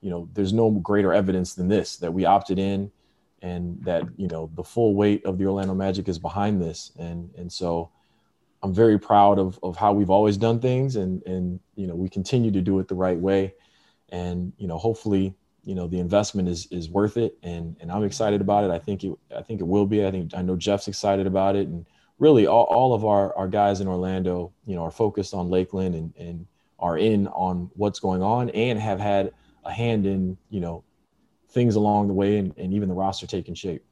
you 0.00 0.10
know, 0.10 0.28
there's 0.32 0.52
no 0.52 0.70
greater 0.70 1.12
evidence 1.12 1.54
than 1.54 1.68
this 1.68 1.96
that 1.96 2.12
we 2.12 2.24
opted 2.24 2.58
in, 2.58 2.90
and 3.42 3.82
that 3.84 4.04
you 4.16 4.28
know 4.28 4.50
the 4.54 4.64
full 4.64 4.94
weight 4.94 5.24
of 5.26 5.38
the 5.38 5.46
Orlando 5.46 5.74
Magic 5.74 6.08
is 6.08 6.18
behind 6.18 6.62
this. 6.62 6.92
And 6.98 7.30
and 7.36 7.52
so 7.52 7.90
I'm 8.62 8.74
very 8.74 8.98
proud 8.98 9.38
of, 9.38 9.58
of 9.62 9.76
how 9.76 9.92
we've 9.92 10.10
always 10.10 10.36
done 10.36 10.60
things 10.60 10.96
and, 10.96 11.22
and, 11.22 11.60
you 11.76 11.86
know, 11.86 11.94
we 11.94 12.08
continue 12.08 12.50
to 12.50 12.60
do 12.60 12.78
it 12.78 12.88
the 12.88 12.94
right 12.94 13.18
way. 13.18 13.54
And, 14.10 14.52
you 14.58 14.66
know, 14.66 14.76
hopefully, 14.76 15.34
you 15.64 15.74
know, 15.74 15.86
the 15.86 15.98
investment 15.98 16.48
is, 16.48 16.66
is 16.70 16.90
worth 16.90 17.16
it. 17.16 17.38
And, 17.42 17.76
and 17.80 17.90
I'm 17.90 18.04
excited 18.04 18.40
about 18.40 18.64
it. 18.64 18.70
I 18.70 18.78
think 18.78 19.02
it, 19.04 19.12
I 19.34 19.42
think 19.42 19.60
it 19.60 19.66
will 19.66 19.86
be, 19.86 20.06
I 20.06 20.10
think, 20.10 20.32
I 20.34 20.42
know 20.42 20.56
Jeff's 20.56 20.88
excited 20.88 21.26
about 21.26 21.56
it. 21.56 21.68
And 21.68 21.86
really 22.18 22.46
all, 22.46 22.64
all 22.64 22.92
of 22.92 23.04
our, 23.04 23.34
our 23.34 23.48
guys 23.48 23.80
in 23.80 23.88
Orlando, 23.88 24.52
you 24.66 24.74
know, 24.74 24.84
are 24.84 24.90
focused 24.90 25.32
on 25.32 25.48
Lakeland 25.48 25.94
and, 25.94 26.12
and 26.18 26.46
are 26.78 26.98
in 26.98 27.28
on 27.28 27.70
what's 27.76 27.98
going 27.98 28.22
on 28.22 28.50
and 28.50 28.78
have 28.78 29.00
had 29.00 29.32
a 29.64 29.72
hand 29.72 30.06
in, 30.06 30.36
you 30.50 30.60
know, 30.60 30.84
things 31.48 31.76
along 31.76 32.08
the 32.08 32.14
way 32.14 32.36
and, 32.36 32.54
and 32.56 32.74
even 32.74 32.88
the 32.88 32.94
roster 32.94 33.26
taking 33.26 33.54
shape. 33.54 33.84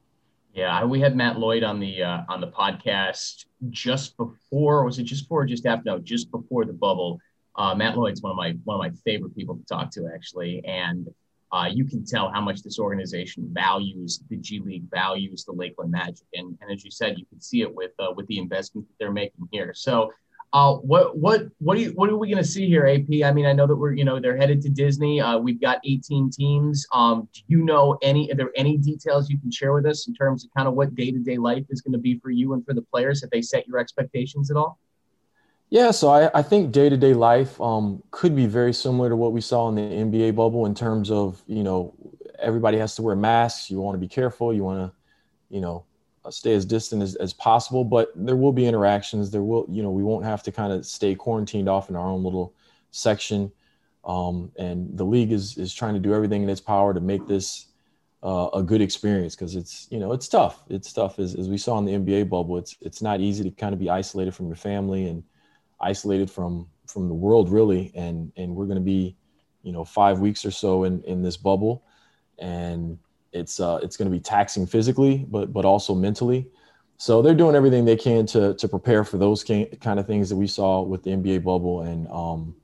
Yeah, 0.53 0.83
we 0.83 0.99
had 0.99 1.15
Matt 1.15 1.37
Lloyd 1.37 1.63
on 1.63 1.79
the 1.79 2.01
uh, 2.03 2.21
on 2.27 2.41
the 2.41 2.47
podcast 2.47 3.45
just 3.69 4.17
before. 4.17 4.83
Was 4.83 4.97
it 4.97 5.03
just 5.03 5.25
before, 5.25 5.45
just 5.45 5.65
after? 5.65 5.83
No, 5.85 5.99
just 5.99 6.31
before 6.31 6.65
the 6.65 6.73
bubble. 6.73 7.19
Uh, 7.55 7.75
Matt 7.75 7.97
Lloyd's 7.97 8.21
one 8.21 8.31
of 8.31 8.37
my 8.37 8.55
one 8.63 8.75
of 8.75 8.79
my 8.79 8.97
favorite 9.03 9.35
people 9.35 9.55
to 9.57 9.63
talk 9.65 9.91
to 9.91 10.09
actually, 10.13 10.63
and 10.65 11.07
uh, 11.51 11.67
you 11.71 11.85
can 11.85 12.03
tell 12.03 12.31
how 12.31 12.41
much 12.41 12.63
this 12.63 12.79
organization 12.79 13.47
values 13.51 14.23
the 14.29 14.37
G 14.37 14.59
League, 14.59 14.89
values 14.89 15.45
the 15.45 15.51
Lakeland 15.51 15.91
Magic, 15.91 16.25
and, 16.33 16.57
and 16.61 16.71
as 16.71 16.83
you 16.83 16.91
said, 16.91 17.17
you 17.19 17.25
can 17.25 17.41
see 17.41 17.61
it 17.61 17.73
with 17.73 17.91
uh, 17.99 18.11
with 18.15 18.25
the 18.27 18.39
investment 18.39 18.87
that 18.87 18.93
they're 18.99 19.11
making 19.11 19.47
here. 19.51 19.73
So, 19.75 20.11
uh, 20.51 20.75
what 20.75 21.15
what 21.15 21.43
what 21.59 21.77
are 21.77 21.81
you 21.81 21.91
what 21.91 22.09
are 22.09 22.17
we 22.17 22.27
going 22.27 22.43
to 22.43 22.49
see 22.49 22.67
here, 22.67 22.87
AP? 22.87 23.23
I 23.23 23.31
mean, 23.31 23.45
I 23.45 23.53
know 23.53 23.67
that 23.67 23.75
we're 23.75 23.93
you 23.93 24.03
know 24.03 24.19
they're 24.19 24.37
headed 24.37 24.61
to 24.63 24.69
Disney. 24.69 25.21
Uh, 25.21 25.37
we've 25.37 25.61
got 25.61 25.79
18 25.83 26.31
teams. 26.31 26.87
Um, 26.91 27.29
do 27.33 27.41
you 27.47 27.63
know 27.63 27.97
any? 28.01 28.31
Are 28.31 28.35
there 28.35 28.51
any 28.55 28.77
details 28.77 29.29
you 29.29 29.39
can 29.39 29.51
share 29.51 29.73
with 29.73 29.85
us 29.85 30.07
in 30.07 30.15
terms 30.15 30.43
of 30.43 30.51
kind 30.55 30.67
of 30.67 30.73
what 30.73 30.95
day 30.95 31.11
to 31.11 31.19
day 31.19 31.37
life 31.37 31.65
is 31.69 31.81
going 31.81 31.93
to 31.93 31.99
be 31.99 32.17
for 32.19 32.31
you 32.31 32.53
and 32.53 32.65
for 32.65 32.73
the 32.73 32.81
players? 32.81 33.21
Have 33.21 33.29
they 33.29 33.43
set 33.43 33.67
your 33.67 33.77
expectations 33.77 34.49
at 34.49 34.57
all? 34.57 34.79
Yeah, 35.69 35.91
so 35.91 36.09
I, 36.09 36.31
I 36.33 36.41
think 36.41 36.71
day 36.71 36.89
to 36.89 36.97
day 36.97 37.13
life 37.13 37.59
um, 37.61 38.01
could 38.09 38.35
be 38.35 38.47
very 38.47 38.73
similar 38.73 39.09
to 39.09 39.15
what 39.15 39.33
we 39.33 39.41
saw 39.41 39.69
in 39.69 39.75
the 39.75 39.81
NBA 39.81 40.35
bubble 40.35 40.65
in 40.65 40.73
terms 40.73 41.11
of, 41.11 41.43
you 41.45 41.63
know, 41.63 41.93
everybody 42.39 42.79
has 42.79 42.95
to 42.95 43.03
wear 43.03 43.15
masks. 43.15 43.69
You 43.69 43.79
want 43.79 43.93
to 43.93 43.99
be 43.99 44.07
careful. 44.07 44.51
You 44.51 44.63
want 44.63 44.79
to, 44.79 45.55
you 45.55 45.61
know, 45.61 45.85
stay 46.33 46.53
as 46.53 46.65
distant 46.65 47.01
as, 47.01 47.15
as 47.15 47.33
possible, 47.33 47.83
but 47.83 48.11
there 48.15 48.35
will 48.35 48.51
be 48.51 48.65
interactions. 48.65 49.31
There 49.31 49.43
will, 49.43 49.65
you 49.69 49.83
know, 49.83 49.91
we 49.91 50.03
won't 50.03 50.25
have 50.25 50.43
to 50.43 50.51
kind 50.51 50.71
of 50.71 50.85
stay 50.85 51.15
quarantined 51.15 51.69
off 51.69 51.89
in 51.89 51.95
our 51.95 52.07
own 52.07 52.23
little 52.23 52.53
section. 52.91 53.51
Um, 54.05 54.51
and 54.57 54.97
the 54.97 55.05
league 55.05 55.31
is, 55.31 55.57
is 55.57 55.73
trying 55.73 55.93
to 55.93 55.99
do 55.99 56.13
everything 56.13 56.43
in 56.43 56.49
its 56.49 56.61
power 56.61 56.93
to 56.93 57.01
make 57.01 57.27
this 57.27 57.67
uh, 58.23 58.49
a 58.53 58.63
good 58.63 58.81
experience 58.81 59.35
because 59.35 59.55
it's, 59.55 59.87
you 59.91 59.99
know, 59.99 60.13
it's 60.13 60.27
tough. 60.27 60.63
It's 60.69 60.91
tough 60.91 61.19
as, 61.19 61.35
as 61.35 61.49
we 61.49 61.57
saw 61.57 61.77
in 61.77 61.85
the 61.85 61.93
NBA 61.93 62.29
bubble. 62.29 62.57
It's, 62.57 62.75
it's 62.81 63.01
not 63.01 63.19
easy 63.19 63.43
to 63.43 63.51
kind 63.51 63.73
of 63.73 63.79
be 63.79 63.89
isolated 63.89 64.33
from 64.33 64.47
your 64.47 64.55
family 64.55 65.07
and, 65.07 65.23
isolated 65.81 66.29
from 66.29 66.67
from 66.87 67.07
the 67.07 67.13
world 67.13 67.49
really 67.49 67.91
and 67.95 68.31
and 68.37 68.55
we're 68.55 68.65
going 68.65 68.77
to 68.77 68.83
be 68.83 69.15
you 69.63 69.71
know 69.71 69.83
five 69.83 70.19
weeks 70.19 70.43
or 70.43 70.51
so 70.51 70.83
in 70.83 71.03
in 71.03 71.21
this 71.21 71.37
bubble 71.37 71.83
and 72.39 72.97
it's 73.31 73.59
uh 73.59 73.79
it's 73.81 73.97
going 73.97 74.09
to 74.09 74.15
be 74.15 74.21
taxing 74.21 74.65
physically 74.65 75.25
but 75.29 75.53
but 75.53 75.65
also 75.65 75.93
mentally. 75.93 76.47
So 76.97 77.21
they're 77.21 77.33
doing 77.33 77.55
everything 77.55 77.85
they 77.85 77.95
can 77.95 78.25
to 78.27 78.53
to 78.55 78.67
prepare 78.67 79.03
for 79.03 79.17
those 79.17 79.43
kind 79.43 79.99
of 79.99 80.07
things 80.07 80.29
that 80.29 80.35
we 80.35 80.47
saw 80.47 80.81
with 80.81 81.03
the 81.03 81.11
NBA 81.11 81.43
bubble. 81.43 81.81
And 81.81 82.07
um 82.09 82.55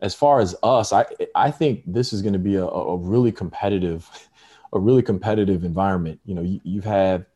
as 0.00 0.14
far 0.14 0.40
as 0.40 0.54
us 0.62 0.92
I 0.92 1.06
I 1.34 1.50
think 1.50 1.82
this 1.86 2.12
is 2.12 2.22
going 2.22 2.34
to 2.34 2.38
be 2.38 2.56
a, 2.56 2.64
a 2.64 2.96
really 2.96 3.32
competitive 3.32 4.08
a 4.72 4.78
really 4.78 5.02
competitive 5.02 5.64
environment. 5.64 6.20
You 6.24 6.34
know 6.34 6.42
you, 6.42 6.60
you've 6.64 6.84
had 6.84 7.26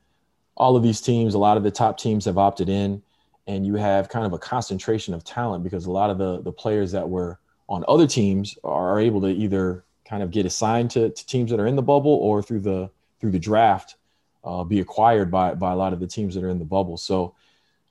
all 0.57 0.77
of 0.77 0.83
these 0.83 1.01
teams 1.01 1.35
a 1.35 1.39
lot 1.39 1.57
of 1.57 1.63
the 1.63 1.71
top 1.71 1.99
teams 1.99 2.25
have 2.25 2.39
opted 2.39 2.69
in 2.69 3.03
and 3.47 3.67
you 3.67 3.75
have 3.77 4.09
kind 4.09 4.27
of 4.27 4.33
a 4.33 4.39
concentration 4.39 5.15
of 5.15 5.23
talent 5.23 5.63
because 5.63 5.87
a 5.87 5.91
lot 5.91 6.11
of 6.11 6.19
the 6.19 6.43
the 6.43 6.53
players 6.53 6.93
that 6.93 7.09
were 7.09 7.39
on 7.69 7.85
other 7.89 8.07
teams 8.07 8.57
are 8.65 9.01
able 9.01 9.21
to 9.21 9.29
either 9.29 9.85
kind 10.09 10.23
of 10.23 10.31
get 10.31 10.47
assigned 10.47 10.91
to, 10.93 11.11
to 11.11 11.27
teams 11.27 11.51
that 11.51 11.61
are 11.61 11.67
in 11.67 11.77
the 11.77 11.83
bubble 11.83 12.15
or 12.15 12.43
through 12.43 12.61
the 12.61 12.91
through 13.21 13.31
the 13.31 13.39
draft 13.39 13.97
uh, 14.45 14.63
be 14.63 14.81
acquired 14.81 15.31
by 15.31 15.55
by 15.55 15.73
a 15.73 15.77
lot 15.77 15.93
of 15.93 16.01
the 16.01 16.07
teams 16.07 16.35
that 16.35 16.45
are 16.45 16.51
in 16.51 16.59
the 16.59 16.65
bubble. 16.65 16.97
So 16.97 17.35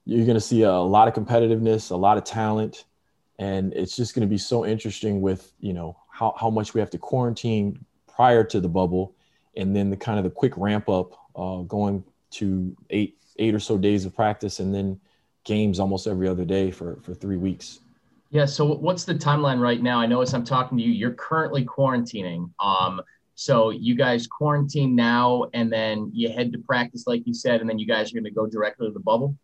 you're 0.06 0.26
going 0.26 0.36
to 0.36 0.42
see 0.42 0.62
a 0.62 0.72
lot 0.72 1.08
of 1.08 1.14
competitiveness, 1.14 1.92
a 1.92 1.96
lot 1.96 2.18
of 2.18 2.24
talent, 2.24 2.86
and 3.40 3.74
it's 3.74 3.96
just 3.96 4.16
going 4.16 4.22
to 4.22 4.32
be 4.32 4.38
so 4.38 4.66
interesting 4.66 5.22
with 5.22 5.52
you 5.60 5.74
know 5.74 5.98
how 6.10 6.34
how 6.40 6.50
much 6.50 6.74
we 6.74 6.80
have 6.80 6.90
to 6.92 6.98
quarantine 6.98 7.84
prior 8.08 8.44
to 8.46 8.60
the 8.60 8.70
bubble, 8.70 9.16
and 9.58 9.76
then 9.76 9.90
the 9.90 9.98
kind 9.98 10.18
of 10.18 10.24
the 10.24 10.30
quick 10.30 10.54
ramp 10.56 10.88
up 10.88 11.14
uh, 11.36 11.58
going 11.64 12.04
to 12.32 12.76
eight 12.90 13.18
eight 13.38 13.54
or 13.54 13.60
so 13.60 13.78
days 13.78 14.06
of 14.06 14.16
practice, 14.16 14.60
and 14.60 14.74
then 14.74 15.00
games 15.44 15.80
almost 15.80 16.08
every 16.08 16.28
other 16.28 16.46
day 16.46 16.72
for 16.72 16.98
for 17.02 17.14
three 17.14 17.38
weeks. 17.38 17.82
Yeah. 18.36 18.44
So 18.44 18.66
what's 18.66 19.06
the 19.06 19.16
timeline 19.16 19.62
right 19.62 19.82
now? 19.82 19.98
I 19.98 20.08
know 20.08 20.20
as 20.20 20.34
I'm 20.34 20.44
talking 20.44 20.78
to 20.78 20.84
you, 20.84 20.92
you're 20.92 21.14
currently 21.14 21.64
quarantining. 21.64 22.52
Um, 22.60 23.02
so 23.36 23.70
you 23.70 23.96
guys 23.96 24.28
quarantine 24.28 24.94
now, 24.94 25.46
and 25.54 25.72
then 25.72 26.12
you 26.14 26.28
head 26.30 26.52
to 26.52 26.58
practice, 26.58 27.08
like 27.08 27.26
you 27.26 27.34
said, 27.34 27.62
and 27.62 27.70
then 27.70 27.80
you 27.80 27.88
guys 27.88 28.12
are 28.12 28.16
going 28.16 28.26
to 28.26 28.32
go 28.32 28.46
directly 28.46 28.88
to 28.88 28.94
the 28.94 29.00
bubble. 29.00 29.38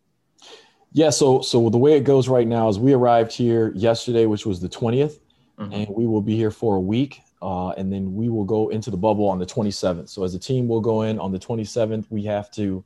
Yeah. 0.92 1.08
So 1.08 1.40
so 1.40 1.70
the 1.70 1.78
way 1.78 1.96
it 1.96 2.04
goes 2.04 2.28
right 2.28 2.46
now 2.46 2.68
is 2.68 2.78
we 2.78 2.92
arrived 2.92 3.32
here 3.32 3.72
yesterday, 3.74 4.26
which 4.26 4.44
was 4.44 4.60
the 4.60 4.68
20th, 4.68 5.20
mm-hmm. 5.58 5.72
and 5.72 5.88
we 5.88 6.06
will 6.06 6.20
be 6.20 6.36
here 6.36 6.50
for 6.50 6.76
a 6.76 6.80
week. 6.80 7.22
Uh, 7.40 7.70
and 7.70 7.90
then 7.90 8.14
we 8.14 8.28
will 8.28 8.44
go 8.44 8.68
into 8.68 8.90
the 8.90 8.96
bubble 8.98 9.26
on 9.26 9.38
the 9.38 9.46
27th. 9.46 10.10
So 10.10 10.22
as 10.22 10.34
a 10.34 10.38
team, 10.38 10.68
we'll 10.68 10.82
go 10.82 11.02
in 11.02 11.18
on 11.18 11.32
the 11.32 11.38
27th. 11.38 12.04
We 12.10 12.24
have 12.24 12.50
to 12.52 12.84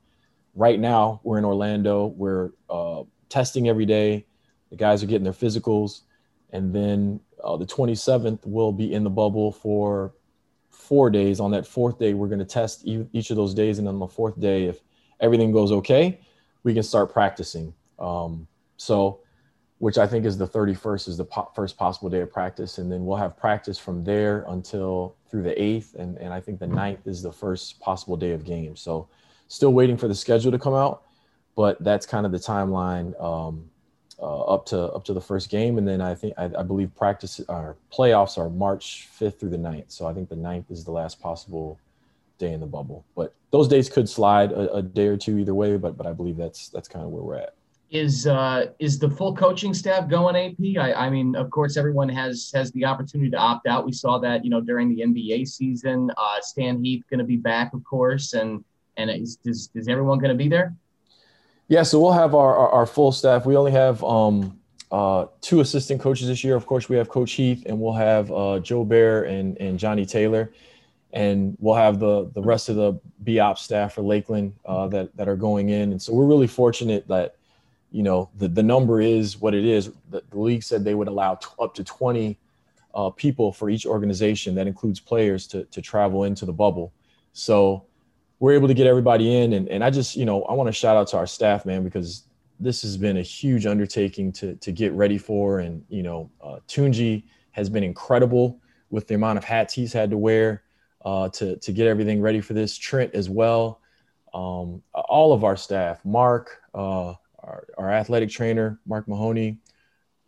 right 0.55 0.79
now 0.79 1.21
we're 1.25 1.39
in 1.39 1.45
Orlando. 1.45 2.07
We're 2.07 2.53
uh, 2.71 3.03
testing 3.29 3.69
every 3.69 3.87
day. 3.87 4.25
The 4.71 4.77
guys 4.77 5.03
are 5.03 5.07
getting 5.07 5.25
their 5.25 5.33
physicals, 5.33 6.03
and 6.51 6.75
then 6.75 7.21
uh, 7.43 7.57
the 7.57 7.67
27th 7.67 8.41
we'll 8.45 8.73
be 8.73 8.93
in 8.93 9.05
the 9.05 9.11
bubble 9.11 9.53
for 9.53 10.15
four 10.71 11.11
days. 11.11 11.41
On 11.41 11.51
that 11.53 11.67
fourth 11.67 11.99
day, 11.99 12.15
we're 12.15 12.29
going 12.29 12.41
to 12.41 12.45
test 12.45 12.87
each 12.87 13.31
of 13.31 13.37
those 13.37 13.55
days, 13.55 13.79
and 13.79 13.89
on 13.89 13.99
the 13.99 14.07
fourth 14.07 14.39
day, 14.41 14.65
if 14.65 14.81
everything 15.21 15.53
goes 15.53 15.73
okay, 15.73 16.21
we 16.63 16.75
can 16.75 16.83
start 16.83 17.13
practicing. 17.13 17.73
Um, 17.99 18.47
so, 18.77 19.21
which 19.79 19.99
I 19.99 20.07
think 20.07 20.25
is 20.25 20.39
the 20.39 20.49
31st 20.49 21.09
is 21.09 21.17
the 21.17 21.25
po- 21.25 21.51
first 21.55 21.77
possible 21.77 22.09
day 22.09 22.21
of 22.21 22.33
practice, 22.33 22.79
and 22.79 22.91
then 22.91 23.05
we'll 23.05 23.17
have 23.17 23.37
practice 23.37 23.79
from 23.79 24.05
there 24.05 24.45
until 24.49 25.17
through 25.31 25.43
the 25.43 25.55
8th, 25.55 25.95
and 25.95 26.19
and 26.19 26.33
I 26.33 26.41
think 26.41 26.59
the 26.59 26.67
9th 26.67 27.07
is 27.07 27.23
the 27.23 27.33
first 27.33 27.79
possible 27.81 28.17
day 28.17 28.33
of 28.33 28.45
games. 28.45 28.81
So 28.81 29.09
Still 29.49 29.73
waiting 29.73 29.97
for 29.97 30.09
the 30.09 30.15
schedule 30.15 30.51
to 30.51 30.59
come 30.59 30.75
out, 30.75 31.05
but 31.55 31.83
that's 31.83 32.05
kind 32.05 32.27
of 32.27 32.33
the 32.33 32.39
timeline 32.39 33.19
um, 33.23 33.71
uh, 34.21 34.43
up 34.45 34.67
to 34.67 34.79
up 34.79 35.05
to 35.05 35.13
the 35.13 35.21
first 35.21 35.51
game, 35.51 35.79
and 35.79 35.87
then 35.87 36.01
I 36.01 36.15
think 36.15 36.35
I, 36.39 36.45
I 36.59 36.63
believe 36.63 36.95
practice 36.97 37.41
our 37.49 37.77
playoffs 37.93 38.39
are 38.39 38.49
March 38.49 39.09
5th 39.19 39.39
through 39.39 39.51
the 39.51 39.59
9th. 39.59 39.91
So 39.93 40.07
I 40.07 40.15
think 40.15 40.29
the 40.29 40.37
9th 40.37 40.71
is 40.71 40.85
the 40.85 40.93
last 40.93 41.21
possible 41.21 41.79
day 42.39 42.53
in 42.53 42.61
the 42.61 42.67
bubble. 42.67 43.05
But 43.15 43.35
those 43.51 43.69
days 43.69 43.89
could 43.89 44.09
slide 44.09 44.53
a, 44.53 44.75
a 44.75 44.83
day 44.83 45.07
or 45.07 45.17
two 45.17 45.39
either 45.39 45.55
way. 45.55 45.77
But 45.77 45.97
but 45.97 46.07
I 46.07 46.13
believe 46.13 46.37
that's 46.37 46.69
that's 46.69 46.89
kind 46.89 47.05
of 47.05 47.11
where 47.11 47.23
we're 47.23 47.37
at 47.37 47.55
is 47.91 48.27
uh, 48.27 48.67
is 48.79 48.99
the 48.99 49.09
full 49.09 49.35
coaching 49.35 49.73
staff 49.73 50.09
going 50.09 50.35
AP? 50.35 50.83
I, 50.83 50.93
I, 50.93 51.11
mean, 51.11 51.37
of 51.37 51.51
course, 51.51 51.77
everyone 51.77 52.09
has 52.09 52.51
has 52.55 52.73
the 52.73 52.85
opportunity 52.85 53.31
to 53.31 53.37
opt 53.37 53.67
out. 53.67 53.85
We 53.85 53.93
saw 53.93 54.19
that, 54.19 54.45
you 54.45 54.51
know, 54.51 54.61
during 54.61 54.89
the 54.89 55.03
NBA 55.03 55.47
season. 55.47 56.11
Uh, 56.17 56.41
Stan 56.41 56.83
Heath 56.83 57.05
going 57.09 57.19
to 57.19 57.25
be 57.25 57.37
back, 57.37 57.73
of 57.75 57.85
course, 57.85 58.33
and 58.33 58.65
and 58.97 59.11
is, 59.11 59.39
is, 59.45 59.71
is 59.75 59.89
everyone 59.89 60.19
going 60.19 60.31
to 60.31 60.37
be 60.37 60.49
there? 60.49 60.75
Yeah, 61.69 61.83
so 61.83 62.01
we'll 62.01 62.13
have 62.13 62.35
our, 62.35 62.57
our, 62.57 62.69
our 62.71 62.87
full 62.87 63.11
staff. 63.11 63.45
We 63.45 63.57
only 63.57 63.73
have 63.73 64.03
um, 64.05 64.59
uh, 64.93 65.27
two 65.41 65.61
assistant 65.61 66.01
coaches 66.01 66.29
this 66.29 66.45
year. 66.45 66.55
Of 66.55 66.67
course, 66.67 66.89
we 66.89 66.97
have 66.97 67.09
Coach 67.09 67.33
Heath, 67.33 67.65
and 67.67 67.81
we'll 67.81 67.93
have 67.93 68.31
uh, 68.31 68.61
Joe 68.61 68.85
Bear 68.85 69.25
and, 69.25 69.59
and 69.59 69.79
Johnny 69.79 70.07
Taylor, 70.07 70.53
and 71.13 71.57
we'll 71.59 71.75
have 71.75 71.99
the 71.99 72.31
the 72.35 72.43
rest 72.43 72.69
of 72.69 72.77
the 72.77 73.01
BOP 73.19 73.59
staff 73.59 73.95
for 73.95 74.03
Lakeland 74.03 74.55
uh, 74.65 74.87
that 74.89 75.17
that 75.17 75.29
are 75.29 75.37
going 75.37 75.71
in. 75.71 75.91
And 75.91 76.01
so 76.01 76.13
we're 76.13 76.27
really 76.27 76.47
fortunate 76.47 77.09
that 77.09 77.35
you 77.91 78.05
know 78.05 78.31
the 78.37 78.47
the 78.47 78.63
number 78.63 79.01
is 79.01 79.39
what 79.39 79.53
it 79.55 79.65
is. 79.65 79.91
The, 80.11 80.23
the 80.31 80.39
league 80.39 80.63
said 80.63 80.85
they 80.85 80.95
would 80.95 81.09
allow 81.09 81.35
t- 81.35 81.49
up 81.59 81.75
to 81.75 81.85
twenty 81.85 82.39
uh, 82.95 83.11
people 83.11 83.53
for 83.53 83.71
each 83.71 83.87
organization. 83.87 84.55
That 84.55 84.69
includes 84.69 85.01
players 85.01 85.49
to 85.49 85.65
to 85.65 85.83
travel 85.83 86.23
into 86.23 86.45
the 86.45 86.53
bubble. 86.53 86.93
So 87.33 87.85
we're 88.39 88.53
able 88.53 88.69
to 88.69 88.75
get 88.75 88.87
everybody 88.87 89.37
in. 89.37 89.55
And, 89.55 89.69
and 89.69 89.83
I 89.83 89.91
just, 89.91 90.17
you 90.17 90.25
know, 90.25 90.43
I 90.45 90.53
want 90.53 90.69
to 90.69 90.73
shout 90.73 90.97
out 90.97 91.09
to 91.09 91.17
our 91.17 91.27
staff, 91.27 91.65
man, 91.65 91.83
because 91.83 92.25
this 92.61 92.83
has 92.83 92.97
been 92.97 93.19
a 93.19 93.23
huge 93.23 93.67
undertaking 93.67 94.33
to, 94.33 94.55
to 94.57 94.73
get 94.73 94.93
ready 94.93 95.19
for. 95.19 95.61
And, 95.61 95.85
you 95.89 96.03
know, 96.03 96.31
uh, 96.43 96.59
Tunji 96.69 97.25
has 97.53 97.69
been 97.69 97.83
incredible 97.83 98.61
with 98.91 99.09
the 99.09 99.15
amount 99.15 99.39
of 99.39 99.45
hats 99.45 99.75
he's 99.75 99.93
had 99.93 100.11
to 100.11 100.19
wear 100.19 100.63
uh, 101.05 101.29
to, 101.31 101.57
to 101.57 101.73
get 101.73 101.87
everything 101.87 102.21
ready 102.21 102.41
for 102.41 102.53
this. 102.53 102.77
Trent 102.77 103.15
as 103.15 103.31
well. 103.31 103.81
Um, 104.35 104.83
all 104.95 105.33
of 105.33 105.45
our 105.45 105.57
staff, 105.57 106.05
Mark, 106.05 106.61
uh, 106.75 107.15
our, 107.39 107.67
our, 107.79 107.91
athletic 107.91 108.29
trainer, 108.29 108.79
Mark 108.87 109.09
Mahoney, 109.09 109.59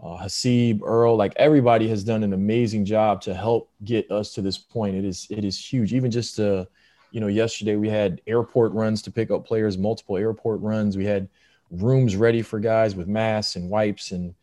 uh, 0.00 0.16
Hasib, 0.16 0.80
Earl, 0.82 1.16
like 1.16 1.34
everybody 1.36 1.88
has 1.88 2.04
done 2.04 2.22
an 2.22 2.32
amazing 2.32 2.86
job 2.86 3.20
to 3.22 3.34
help 3.34 3.70
get 3.84 4.10
us 4.10 4.32
to 4.34 4.40
this 4.40 4.56
point. 4.56 4.96
It 4.96 5.04
is, 5.04 5.26
it 5.28 5.44
is 5.44 5.58
huge. 5.58 5.92
Even 5.92 6.10
just 6.10 6.36
to, 6.36 6.66
you 7.10 7.20
know, 7.20 7.26
yesterday 7.26 7.76
we 7.76 7.88
had 7.88 8.20
airport 8.26 8.72
runs 8.72 9.02
to 9.02 9.10
pick 9.10 9.30
up 9.30 9.46
players, 9.46 9.78
multiple 9.78 10.16
airport 10.16 10.60
runs. 10.60 10.96
We 10.96 11.04
had 11.04 11.28
rooms 11.70 12.16
ready 12.16 12.42
for 12.42 12.60
guys 12.60 12.94
with 12.94 13.08
masks 13.08 13.56
and 13.56 13.70
wipes 13.70 14.12
and, 14.12 14.34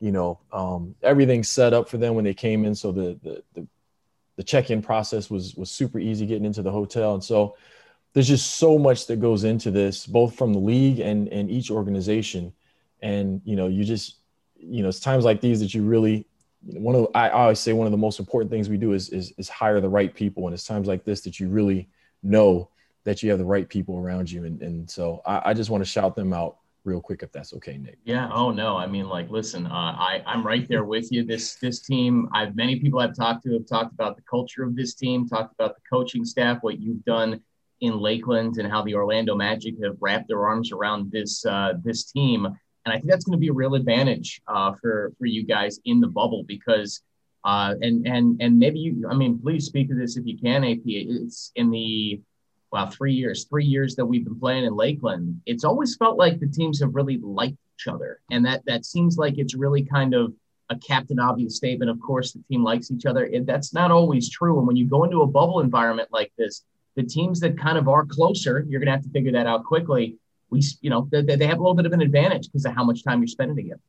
you 0.00 0.12
know, 0.12 0.38
um, 0.52 0.94
everything 1.02 1.42
set 1.42 1.72
up 1.72 1.88
for 1.88 1.98
them 1.98 2.14
when 2.14 2.24
they 2.24 2.34
came 2.34 2.64
in. 2.64 2.74
So 2.74 2.92
the, 2.92 3.18
the, 3.22 3.42
the, 3.54 3.66
the 4.36 4.42
check-in 4.42 4.82
process 4.82 5.30
was, 5.30 5.54
was 5.54 5.70
super 5.70 5.98
easy 5.98 6.26
getting 6.26 6.44
into 6.44 6.62
the 6.62 6.72
hotel. 6.72 7.14
And 7.14 7.22
so 7.22 7.56
there's 8.12 8.28
just 8.28 8.56
so 8.56 8.78
much 8.78 9.06
that 9.06 9.20
goes 9.20 9.44
into 9.44 9.70
this, 9.70 10.06
both 10.06 10.36
from 10.36 10.52
the 10.52 10.58
league 10.58 11.00
and, 11.00 11.28
and 11.28 11.50
each 11.50 11.70
organization. 11.70 12.52
And, 13.02 13.40
you 13.44 13.56
know, 13.56 13.68
you 13.68 13.84
just, 13.84 14.16
you 14.56 14.82
know, 14.82 14.88
it's 14.88 15.00
times 15.00 15.24
like 15.24 15.40
these 15.40 15.60
that 15.60 15.74
you 15.74 15.82
really, 15.82 16.26
one 16.66 16.94
of 16.94 17.08
I 17.14 17.28
always 17.28 17.58
say 17.58 17.72
one 17.72 17.86
of 17.86 17.90
the 17.90 17.98
most 17.98 18.18
important 18.18 18.50
things 18.50 18.68
we 18.68 18.78
do 18.78 18.94
is, 18.94 19.10
is 19.10 19.32
is 19.36 19.50
hire 19.50 19.80
the 19.80 19.88
right 19.88 20.14
people 20.14 20.46
and 20.46 20.54
it's 20.54 20.64
times 20.64 20.88
like 20.88 21.04
this 21.04 21.20
that 21.22 21.38
you 21.38 21.48
really 21.48 21.88
know 22.24 22.70
that 23.04 23.22
you 23.22 23.30
have 23.30 23.38
the 23.38 23.44
right 23.44 23.68
people 23.68 23.98
around 23.98 24.30
you. 24.30 24.44
And, 24.44 24.60
and 24.62 24.90
so 24.90 25.22
I, 25.26 25.50
I 25.50 25.54
just 25.54 25.70
want 25.70 25.84
to 25.84 25.88
shout 25.88 26.16
them 26.16 26.32
out 26.32 26.56
real 26.84 27.00
quick 27.00 27.22
if 27.22 27.32
that's 27.32 27.52
okay, 27.54 27.78
Nick. 27.78 27.98
Yeah. 28.04 28.30
Oh 28.32 28.50
no. 28.50 28.76
I 28.76 28.86
mean, 28.86 29.08
like, 29.08 29.30
listen, 29.30 29.66
uh, 29.66 29.70
I 29.70 30.22
I'm 30.26 30.46
right 30.46 30.66
there 30.68 30.84
with 30.84 31.10
you. 31.10 31.24
This 31.24 31.54
this 31.56 31.80
team, 31.80 32.28
I've 32.32 32.56
many 32.56 32.78
people 32.78 33.00
I've 33.00 33.16
talked 33.16 33.44
to 33.44 33.52
have 33.54 33.66
talked 33.66 33.92
about 33.92 34.16
the 34.16 34.22
culture 34.22 34.62
of 34.62 34.76
this 34.76 34.94
team, 34.94 35.26
talked 35.26 35.54
about 35.54 35.74
the 35.74 35.82
coaching 35.88 36.24
staff, 36.24 36.58
what 36.62 36.80
you've 36.80 37.04
done 37.04 37.40
in 37.80 37.98
Lakeland, 37.98 38.58
and 38.58 38.70
how 38.70 38.82
the 38.82 38.94
Orlando 38.94 39.34
Magic 39.34 39.74
have 39.82 39.96
wrapped 40.00 40.28
their 40.28 40.46
arms 40.46 40.72
around 40.72 41.10
this 41.10 41.44
uh, 41.46 41.74
this 41.82 42.10
team. 42.10 42.46
And 42.46 42.92
I 42.92 42.96
think 42.98 43.10
that's 43.10 43.24
going 43.24 43.36
to 43.36 43.40
be 43.40 43.48
a 43.48 43.52
real 43.52 43.74
advantage 43.74 44.42
uh, 44.46 44.72
for 44.80 45.12
for 45.18 45.26
you 45.26 45.44
guys 45.44 45.80
in 45.84 46.00
the 46.00 46.08
bubble 46.08 46.44
because. 46.46 47.02
Uh, 47.44 47.74
and 47.82 48.06
and 48.06 48.40
and 48.40 48.58
maybe 48.58 48.78
you, 48.78 49.06
I 49.08 49.14
mean, 49.14 49.38
please 49.38 49.66
speak 49.66 49.88
to 49.88 49.94
this 49.94 50.16
if 50.16 50.26
you 50.26 50.38
can, 50.38 50.64
AP. 50.64 50.80
It's 50.86 51.52
in 51.56 51.70
the 51.70 52.20
wow, 52.72 52.86
three 52.86 53.12
years, 53.12 53.44
three 53.44 53.64
years 53.64 53.94
that 53.96 54.04
we've 54.04 54.24
been 54.24 54.38
playing 54.38 54.64
in 54.64 54.74
Lakeland, 54.74 55.40
it's 55.46 55.62
always 55.62 55.94
felt 55.96 56.18
like 56.18 56.40
the 56.40 56.48
teams 56.48 56.80
have 56.80 56.94
really 56.94 57.18
liked 57.18 57.56
each 57.78 57.86
other. 57.86 58.20
And 58.30 58.44
that 58.46 58.64
that 58.66 58.84
seems 58.84 59.16
like 59.16 59.38
it's 59.38 59.54
really 59.54 59.84
kind 59.84 60.14
of 60.14 60.32
a 60.70 60.76
captain 60.76 61.20
obvious 61.20 61.56
statement. 61.56 61.90
Of 61.90 62.00
course, 62.00 62.32
the 62.32 62.42
team 62.50 62.64
likes 62.64 62.90
each 62.90 63.06
other. 63.06 63.30
That's 63.42 63.72
not 63.74 63.90
always 63.90 64.28
true. 64.28 64.58
And 64.58 64.66
when 64.66 64.76
you 64.76 64.86
go 64.86 65.04
into 65.04 65.22
a 65.22 65.26
bubble 65.26 65.60
environment 65.60 66.08
like 66.10 66.32
this, 66.38 66.64
the 66.96 67.02
teams 67.02 67.40
that 67.40 67.58
kind 67.58 67.76
of 67.76 67.88
are 67.88 68.06
closer, 68.06 68.64
you're 68.68 68.80
going 68.80 68.86
to 68.86 68.92
have 68.92 69.02
to 69.02 69.10
figure 69.10 69.32
that 69.32 69.46
out 69.46 69.64
quickly. 69.64 70.16
We, 70.50 70.62
you 70.80 70.90
know, 70.90 71.08
they, 71.10 71.22
they 71.22 71.46
have 71.46 71.58
a 71.58 71.60
little 71.60 71.74
bit 71.74 71.86
of 71.86 71.92
an 71.92 72.00
advantage 72.00 72.46
because 72.46 72.64
of 72.64 72.74
how 72.74 72.84
much 72.84 73.04
time 73.04 73.20
you're 73.20 73.28
spending 73.28 73.56
together. 73.56 73.80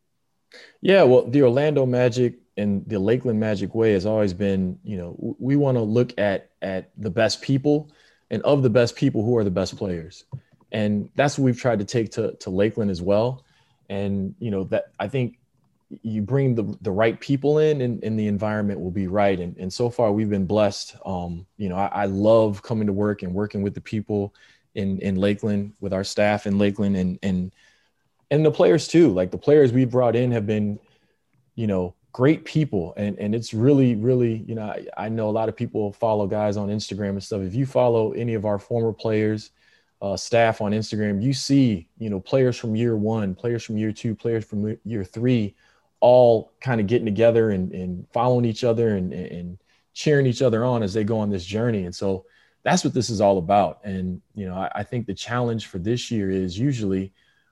Yeah, 0.81 1.03
well, 1.03 1.25
the 1.27 1.41
Orlando 1.43 1.85
Magic 1.85 2.35
and 2.57 2.87
the 2.87 2.99
Lakeland 2.99 3.39
Magic 3.39 3.75
way 3.75 3.93
has 3.93 4.05
always 4.05 4.33
been, 4.33 4.79
you 4.83 4.97
know, 4.97 5.35
we 5.39 5.55
want 5.55 5.77
to 5.77 5.81
look 5.81 6.17
at 6.17 6.49
at 6.61 6.91
the 6.97 7.09
best 7.09 7.41
people 7.41 7.91
and 8.31 8.41
of 8.43 8.63
the 8.63 8.69
best 8.69 8.95
people 8.95 9.23
who 9.23 9.37
are 9.37 9.43
the 9.43 9.51
best 9.51 9.77
players. 9.77 10.23
And 10.71 11.09
that's 11.15 11.37
what 11.37 11.45
we've 11.45 11.59
tried 11.59 11.79
to 11.79 11.85
take 11.85 12.11
to, 12.11 12.33
to 12.33 12.49
Lakeland 12.49 12.91
as 12.91 13.01
well. 13.01 13.43
And, 13.89 14.35
you 14.39 14.51
know, 14.51 14.63
that 14.65 14.91
I 14.99 15.07
think 15.07 15.37
you 16.01 16.21
bring 16.21 16.55
the, 16.55 16.77
the 16.81 16.91
right 16.91 17.19
people 17.19 17.59
in 17.59 17.81
and, 17.81 18.03
and 18.03 18.19
the 18.19 18.27
environment 18.27 18.79
will 18.79 18.91
be 18.91 19.07
right. 19.07 19.39
And, 19.39 19.55
and 19.57 19.71
so 19.71 19.89
far 19.89 20.11
we've 20.11 20.29
been 20.29 20.47
blessed. 20.47 20.95
Um, 21.05 21.45
you 21.57 21.69
know, 21.69 21.75
I, 21.75 21.85
I 21.87 22.05
love 22.05 22.63
coming 22.63 22.87
to 22.87 22.93
work 22.93 23.21
and 23.21 23.33
working 23.33 23.61
with 23.61 23.75
the 23.75 23.81
people 23.81 24.33
in, 24.73 24.99
in 24.99 25.15
Lakeland 25.15 25.73
with 25.79 25.93
our 25.93 26.03
staff 26.03 26.47
in 26.47 26.57
Lakeland 26.57 26.97
and, 26.97 27.19
and, 27.21 27.51
and 28.31 28.45
the 28.45 28.51
players 28.51 28.87
too. 28.87 29.13
Like 29.13 29.31
the 29.31 29.37
players 29.37 29.71
we 29.71 29.85
brought 29.85 30.15
in 30.15 30.31
have 30.31 30.47
been, 30.47 30.79
you 31.53 31.67
know, 31.67 31.93
great 32.15 32.45
people 32.45 32.93
and 32.95 33.19
and 33.19 33.35
it's 33.35 33.53
really 33.53 33.93
really 33.95 34.45
you 34.47 34.55
know 34.55 34.63
I, 34.63 34.85
I, 34.97 35.09
know 35.09 35.27
a 35.27 35.31
lot 35.31 35.49
of 35.49 35.55
people 35.57 35.91
follow 35.91 36.27
guys 36.27 36.55
on 36.55 36.69
instagram 36.69 37.09
and 37.09 37.21
stuff. 37.21 37.41
If 37.41 37.53
you 37.53 37.65
follow 37.65 38.13
any 38.13 38.35
of 38.35 38.45
our 38.45 38.57
former 38.57 38.93
players 38.93 39.51
uh, 40.01 40.15
staff 40.15 40.61
on 40.61 40.71
instagram 40.71 41.21
you 41.21 41.33
see 41.33 41.89
you 41.97 42.09
know 42.09 42.21
players 42.21 42.55
from 42.55 42.73
year 42.73 42.95
one 42.95 43.35
players 43.35 43.65
from 43.65 43.77
year 43.77 43.91
two 43.91 44.15
players 44.15 44.45
from 44.45 44.77
year 44.85 45.03
three 45.03 45.55
all 45.99 46.53
kind 46.61 46.79
of 46.79 46.87
getting 46.87 47.05
together 47.05 47.49
and, 47.49 47.73
and 47.73 48.07
following 48.13 48.45
each 48.45 48.63
other 48.63 48.95
and, 48.95 49.11
and 49.11 49.57
cheering 49.93 50.25
each 50.25 50.41
other 50.41 50.63
on 50.63 50.83
as 50.83 50.93
they 50.93 51.03
go 51.03 51.19
on 51.19 51.29
this 51.29 51.43
journey. 51.43 51.83
And 51.83 51.93
so 51.93 52.25
that's 52.63 52.85
what 52.85 52.93
this 52.93 53.09
is 53.09 53.19
all 53.19 53.39
about. 53.39 53.81
And 53.83 54.21
you 54.35 54.45
know 54.45 54.55
I, 54.55 54.71
I 54.73 54.83
think 54.83 55.05
the 55.05 55.13
challenge 55.13 55.67
for 55.67 55.79
this 55.79 56.09
year 56.09 56.31
is 56.31 56.57
usually 56.57 57.11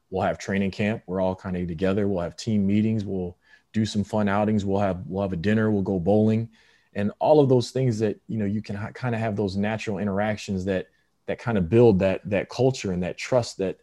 we'll 0.09 0.23
have 0.23 0.37
training 0.37 0.71
camp. 0.71 1.03
We're 1.05 1.19
all 1.19 1.35
kind 1.35 1.57
of 1.57 1.67
together. 1.67 2.07
We'll 2.07 2.23
have 2.23 2.37
team 2.37 2.65
meetings. 2.65 3.03
We'll 3.03 3.35
do 3.73 3.85
some 3.85 4.03
fun 4.03 4.29
outings. 4.29 4.63
We'll 4.63 4.79
have 4.79 5.03
we'll 5.07 5.23
have 5.23 5.33
a 5.33 5.37
dinner. 5.37 5.69
We'll 5.71 5.81
go 5.81 5.99
bowling, 5.99 6.49
and 6.93 7.11
all 7.19 7.39
of 7.39 7.49
those 7.49 7.71
things 7.71 7.99
that 7.99 8.19
you 8.27 8.37
know 8.37 8.45
you 8.45 8.61
can 8.61 8.75
ha- 8.75 8.91
kind 8.91 9.13
of 9.13 9.21
have 9.21 9.35
those 9.35 9.57
natural 9.57 9.97
interactions 9.97 10.63
that 10.65 10.87
that 11.25 11.39
kind 11.39 11.57
of 11.57 11.69
build 11.69 11.99
that 11.99 12.21
that 12.29 12.49
culture 12.49 12.91
and 12.91 13.03
that 13.03 13.17
trust 13.17 13.57
that 13.57 13.79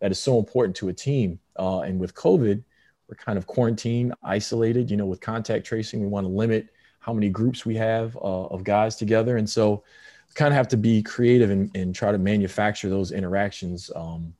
that 0.00 0.10
is 0.10 0.18
so 0.18 0.38
important 0.38 0.74
to 0.76 0.88
a 0.88 0.92
team. 0.92 1.38
Uh, 1.56 1.80
and 1.80 2.00
with 2.00 2.14
COVID, 2.14 2.62
we're 3.08 3.16
kind 3.16 3.38
of 3.38 3.46
quarantined, 3.46 4.14
isolated. 4.22 4.90
You 4.90 4.96
know, 4.96 5.06
with 5.06 5.20
contact 5.20 5.66
tracing, 5.66 6.00
we 6.00 6.06
want 6.06 6.24
to 6.24 6.32
limit 6.32 6.68
how 6.98 7.12
many 7.12 7.28
groups 7.28 7.66
we 7.66 7.76
have 7.76 8.16
uh, 8.16 8.46
of 8.46 8.64
guys 8.64 8.96
together, 8.96 9.36
and 9.36 9.48
so 9.48 9.84
kind 10.34 10.52
of 10.52 10.56
have 10.56 10.68
to 10.68 10.76
be 10.76 11.02
creative 11.02 11.50
and, 11.50 11.70
and 11.76 11.94
try 11.94 12.10
to 12.10 12.18
manufacture 12.18 12.88
those 12.88 13.12
interactions 13.12 13.90
um, 13.94 14.34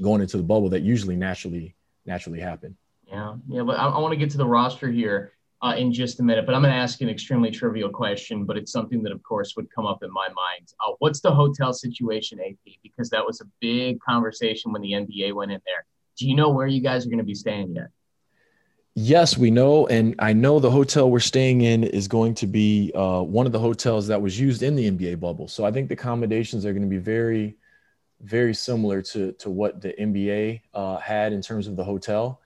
going 0.00 0.22
into 0.22 0.38
the 0.38 0.42
bubble 0.42 0.70
that 0.70 0.82
usually 0.82 1.16
naturally 1.16 1.74
naturally 2.06 2.40
happen. 2.40 2.76
Yeah, 3.12 3.34
yeah, 3.46 3.62
but 3.62 3.78
I, 3.78 3.88
I 3.88 3.98
want 3.98 4.12
to 4.12 4.16
get 4.16 4.30
to 4.30 4.38
the 4.38 4.46
roster 4.46 4.90
here 4.90 5.32
uh, 5.60 5.74
in 5.76 5.92
just 5.92 6.18
a 6.20 6.22
minute. 6.22 6.46
But 6.46 6.54
I'm 6.54 6.62
going 6.62 6.72
to 6.72 6.78
ask 6.78 7.00
an 7.02 7.10
extremely 7.10 7.50
trivial 7.50 7.90
question, 7.90 8.44
but 8.44 8.56
it's 8.56 8.72
something 8.72 9.02
that, 9.02 9.12
of 9.12 9.22
course, 9.22 9.54
would 9.54 9.70
come 9.70 9.86
up 9.86 10.02
in 10.02 10.10
my 10.10 10.28
mind. 10.28 10.72
Uh, 10.80 10.94
what's 10.98 11.20
the 11.20 11.30
hotel 11.30 11.74
situation, 11.74 12.40
AP? 12.40 12.74
Because 12.82 13.10
that 13.10 13.24
was 13.24 13.42
a 13.42 13.44
big 13.60 14.00
conversation 14.00 14.72
when 14.72 14.80
the 14.80 14.92
NBA 14.92 15.34
went 15.34 15.52
in 15.52 15.60
there. 15.66 15.84
Do 16.16 16.26
you 16.26 16.34
know 16.34 16.50
where 16.50 16.66
you 16.66 16.80
guys 16.80 17.04
are 17.04 17.10
going 17.10 17.18
to 17.18 17.24
be 17.24 17.34
staying 17.34 17.74
yet? 17.74 17.88
Yes, 18.94 19.38
we 19.38 19.50
know, 19.50 19.86
and 19.86 20.14
I 20.18 20.34
know 20.34 20.58
the 20.58 20.70
hotel 20.70 21.10
we're 21.10 21.20
staying 21.20 21.62
in 21.62 21.84
is 21.84 22.08
going 22.08 22.34
to 22.36 22.46
be 22.46 22.92
uh, 22.94 23.22
one 23.22 23.46
of 23.46 23.52
the 23.52 23.58
hotels 23.58 24.06
that 24.08 24.20
was 24.20 24.38
used 24.38 24.62
in 24.62 24.74
the 24.76 24.90
NBA 24.90 25.18
bubble. 25.18 25.48
So 25.48 25.64
I 25.64 25.70
think 25.70 25.88
the 25.88 25.94
accommodations 25.94 26.66
are 26.66 26.72
going 26.72 26.82
to 26.82 26.88
be 26.88 26.98
very, 26.98 27.56
very 28.20 28.54
similar 28.54 29.00
to 29.02 29.32
to 29.32 29.50
what 29.50 29.80
the 29.80 29.94
NBA 29.98 30.60
uh, 30.74 30.98
had 30.98 31.32
in 31.32 31.40
terms 31.40 31.66
of 31.68 31.76
the 31.76 31.84
hotel. 31.84 32.42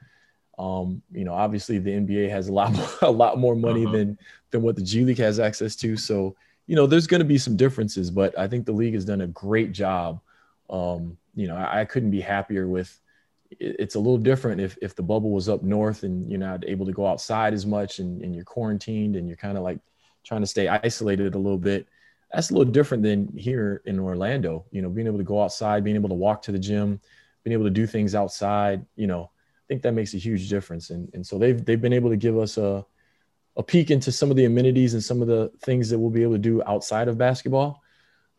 Um, 0.58 1.02
you 1.12 1.24
know, 1.24 1.34
obviously 1.34 1.78
the 1.78 1.90
NBA 1.90 2.30
has 2.30 2.48
a 2.48 2.52
lot 2.52 2.72
more, 2.76 2.88
a 3.02 3.10
lot 3.10 3.38
more 3.38 3.54
money 3.54 3.84
uh-huh. 3.84 3.96
than 3.96 4.18
than 4.50 4.62
what 4.62 4.76
the 4.76 4.82
G 4.82 5.04
League 5.04 5.18
has 5.18 5.38
access 5.38 5.76
to. 5.76 5.96
So, 5.96 6.36
you 6.66 6.76
know, 6.76 6.86
there's 6.86 7.06
going 7.06 7.20
to 7.20 7.26
be 7.26 7.38
some 7.38 7.56
differences, 7.56 8.10
but 8.10 8.36
I 8.38 8.48
think 8.48 8.64
the 8.64 8.72
league 8.72 8.94
has 8.94 9.04
done 9.04 9.20
a 9.20 9.26
great 9.28 9.72
job. 9.72 10.20
Um, 10.70 11.16
you 11.34 11.46
know, 11.46 11.56
I, 11.56 11.80
I 11.80 11.84
couldn't 11.84 12.10
be 12.10 12.20
happier 12.20 12.66
with. 12.66 12.98
It, 13.50 13.76
it's 13.78 13.94
a 13.94 14.00
little 14.00 14.18
different 14.18 14.60
if 14.60 14.76
if 14.82 14.96
the 14.96 15.02
bubble 15.02 15.30
was 15.30 15.48
up 15.48 15.62
north 15.62 16.02
and 16.02 16.28
you're 16.28 16.40
not 16.40 16.64
able 16.66 16.86
to 16.86 16.92
go 16.92 17.06
outside 17.06 17.54
as 17.54 17.66
much 17.66 17.98
and, 17.98 18.22
and 18.22 18.34
you're 18.34 18.44
quarantined 18.44 19.14
and 19.16 19.28
you're 19.28 19.36
kind 19.36 19.56
of 19.56 19.62
like 19.62 19.78
trying 20.24 20.40
to 20.40 20.46
stay 20.46 20.68
isolated 20.68 21.34
a 21.34 21.38
little 21.38 21.58
bit. 21.58 21.86
That's 22.32 22.50
a 22.50 22.54
little 22.54 22.72
different 22.72 23.04
than 23.04 23.28
here 23.36 23.82
in 23.84 24.00
Orlando. 24.00 24.64
You 24.72 24.82
know, 24.82 24.88
being 24.88 25.06
able 25.06 25.18
to 25.18 25.24
go 25.24 25.40
outside, 25.40 25.84
being 25.84 25.96
able 25.96 26.08
to 26.08 26.14
walk 26.14 26.42
to 26.42 26.52
the 26.52 26.58
gym, 26.58 27.00
being 27.44 27.52
able 27.52 27.64
to 27.64 27.70
do 27.70 27.86
things 27.86 28.16
outside. 28.16 28.84
You 28.96 29.06
know, 29.06 29.30
think 29.68 29.82
that 29.82 29.92
makes 29.92 30.14
a 30.14 30.18
huge 30.18 30.48
difference. 30.48 30.90
And, 30.90 31.10
and 31.14 31.26
so 31.26 31.38
they've, 31.38 31.64
they've 31.64 31.80
been 31.80 31.92
able 31.92 32.10
to 32.10 32.16
give 32.16 32.38
us 32.38 32.56
a, 32.58 32.84
a 33.56 33.62
peek 33.62 33.90
into 33.90 34.12
some 34.12 34.30
of 34.30 34.36
the 34.36 34.44
amenities 34.44 34.94
and 34.94 35.02
some 35.02 35.22
of 35.22 35.28
the 35.28 35.50
things 35.62 35.88
that 35.90 35.98
we'll 35.98 36.10
be 36.10 36.22
able 36.22 36.34
to 36.34 36.38
do 36.38 36.62
outside 36.66 37.08
of 37.08 37.18
basketball. 37.18 37.82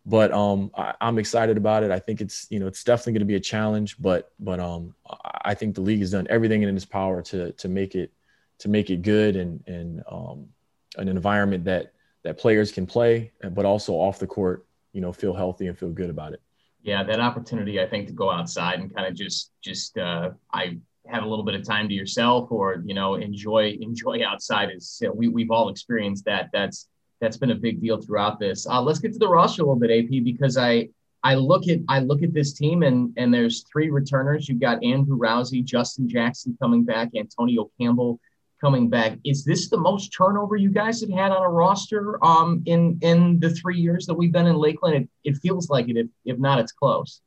But 0.06 0.32
um, 0.32 0.72
I, 0.76 0.94
am 1.02 1.20
excited 1.20 1.58
about 1.58 1.84
it. 1.84 1.92
I 1.92 2.00
think 2.00 2.22
it's 2.22 2.48
you 2.50 2.60
know 2.62 2.68
it's 2.68 2.82
definitely 2.82 3.14
going 3.14 3.20
to 3.20 3.26
be 3.26 3.36
a 3.36 3.42
challenge, 3.42 3.98
but 4.00 4.32
but 4.40 4.58
um, 4.58 4.96
I 5.44 5.54
think 5.54 5.76
the 5.76 5.82
league 5.82 6.00
has 6.00 6.12
done 6.12 6.28
everything 6.30 6.62
in 6.62 6.74
its 6.74 6.86
power 6.86 7.22
to 7.24 7.52
to 7.52 7.68
make 7.68 7.94
it 7.94 8.14
to 8.60 8.70
make 8.70 8.90
it 8.90 9.02
good 9.02 9.36
and 9.36 9.62
and 9.68 10.04
um, 10.10 10.48
an 10.96 11.10
environment 11.10 11.66
that 11.66 11.92
that 12.24 12.38
players 12.38 12.72
can 12.72 12.86
play, 12.86 13.34
but 13.52 13.66
also 13.66 13.94
off 13.94 14.18
the 14.18 14.28
court, 14.28 14.66
you 14.94 15.02
know, 15.02 15.12
feel 15.12 15.34
healthy 15.34 15.68
and 15.68 15.78
feel 15.78 15.92
good 15.92 16.10
about 16.10 16.32
it. 16.32 16.42
Yeah, 16.84 17.04
that 17.04 17.20
opportunity 17.20 17.82
I 17.82 17.88
think 17.88 18.08
to 18.08 18.14
go 18.14 18.32
outside 18.32 18.80
and 18.80 18.94
kind 18.96 19.08
of 19.08 19.14
just 19.14 19.52
just 19.62 19.98
uh, 19.98 20.32
I 20.54 20.78
have 21.10 21.24
a 21.24 21.28
little 21.28 21.46
bit 21.46 21.56
of 21.56 21.66
time 21.66 21.88
to 21.88 21.94
yourself 21.94 22.52
or 22.52 22.82
you 22.86 22.94
know 22.94 23.16
enjoy 23.16 23.78
enjoy 23.82 24.24
outside 24.26 24.70
is 24.74 25.00
you 25.02 25.08
know, 25.08 25.14
we, 25.14 25.28
we've 25.28 25.52
all 25.52 25.70
experienced 25.70 26.26
that. 26.26 26.50
That's 26.54 26.88
that's 27.20 27.38
been 27.38 27.52
a 27.52 27.56
big 27.56 27.82
deal 27.82 28.00
throughout 28.00 28.40
this. 28.40 28.68
Uh, 28.68 28.82
let's 28.82 29.00
get 29.00 29.14
to 29.14 29.20
the 29.20 29.28
roster 29.28 29.64
a 29.64 29.66
little 29.66 29.80
bit 29.80 29.92
ap 29.92 30.24
because 30.24 30.58
i 30.58 30.88
i 31.24 31.36
look 31.36 31.68
at 31.68 31.80
i 31.90 32.00
look 32.00 32.24
at 32.24 32.34
this 32.34 32.54
team 32.54 32.84
and 32.84 33.14
and 33.18 33.34
there's 33.34 33.64
three 33.72 33.90
returners. 33.90 34.48
You've 34.48 34.62
got 34.62 34.84
andrew 34.84 35.18
rowsey 35.18 35.64
justin 35.64 36.08
jackson 36.10 36.58
coming 36.62 36.84
back 36.84 37.10
antonio 37.16 37.70
campbell 37.80 38.20
coming 38.60 38.90
back. 38.90 39.20
Is 39.24 39.46
this 39.46 39.70
the 39.70 39.78
most 39.78 40.10
turnover 40.10 40.56
you 40.56 40.72
guys 40.72 41.00
have 41.02 41.12
had 41.12 41.32
on 41.32 41.44
a 41.44 41.50
roster 41.50 42.24
um 42.26 42.64
in 42.66 42.98
in 43.02 43.40
the 43.40 43.52
three 43.52 43.80
years 43.80 44.06
that 44.08 44.16
we've 44.16 44.32
been 44.32 44.48
in 44.48 44.56
lakeland? 44.56 44.96
It, 44.96 45.10
it 45.24 45.38
feels 45.38 45.70
like 45.70 45.90
it 45.90 45.98
if, 45.98 46.08
if 46.26 46.40
not 46.40 46.60
it's 46.60 46.72
close 46.72 47.22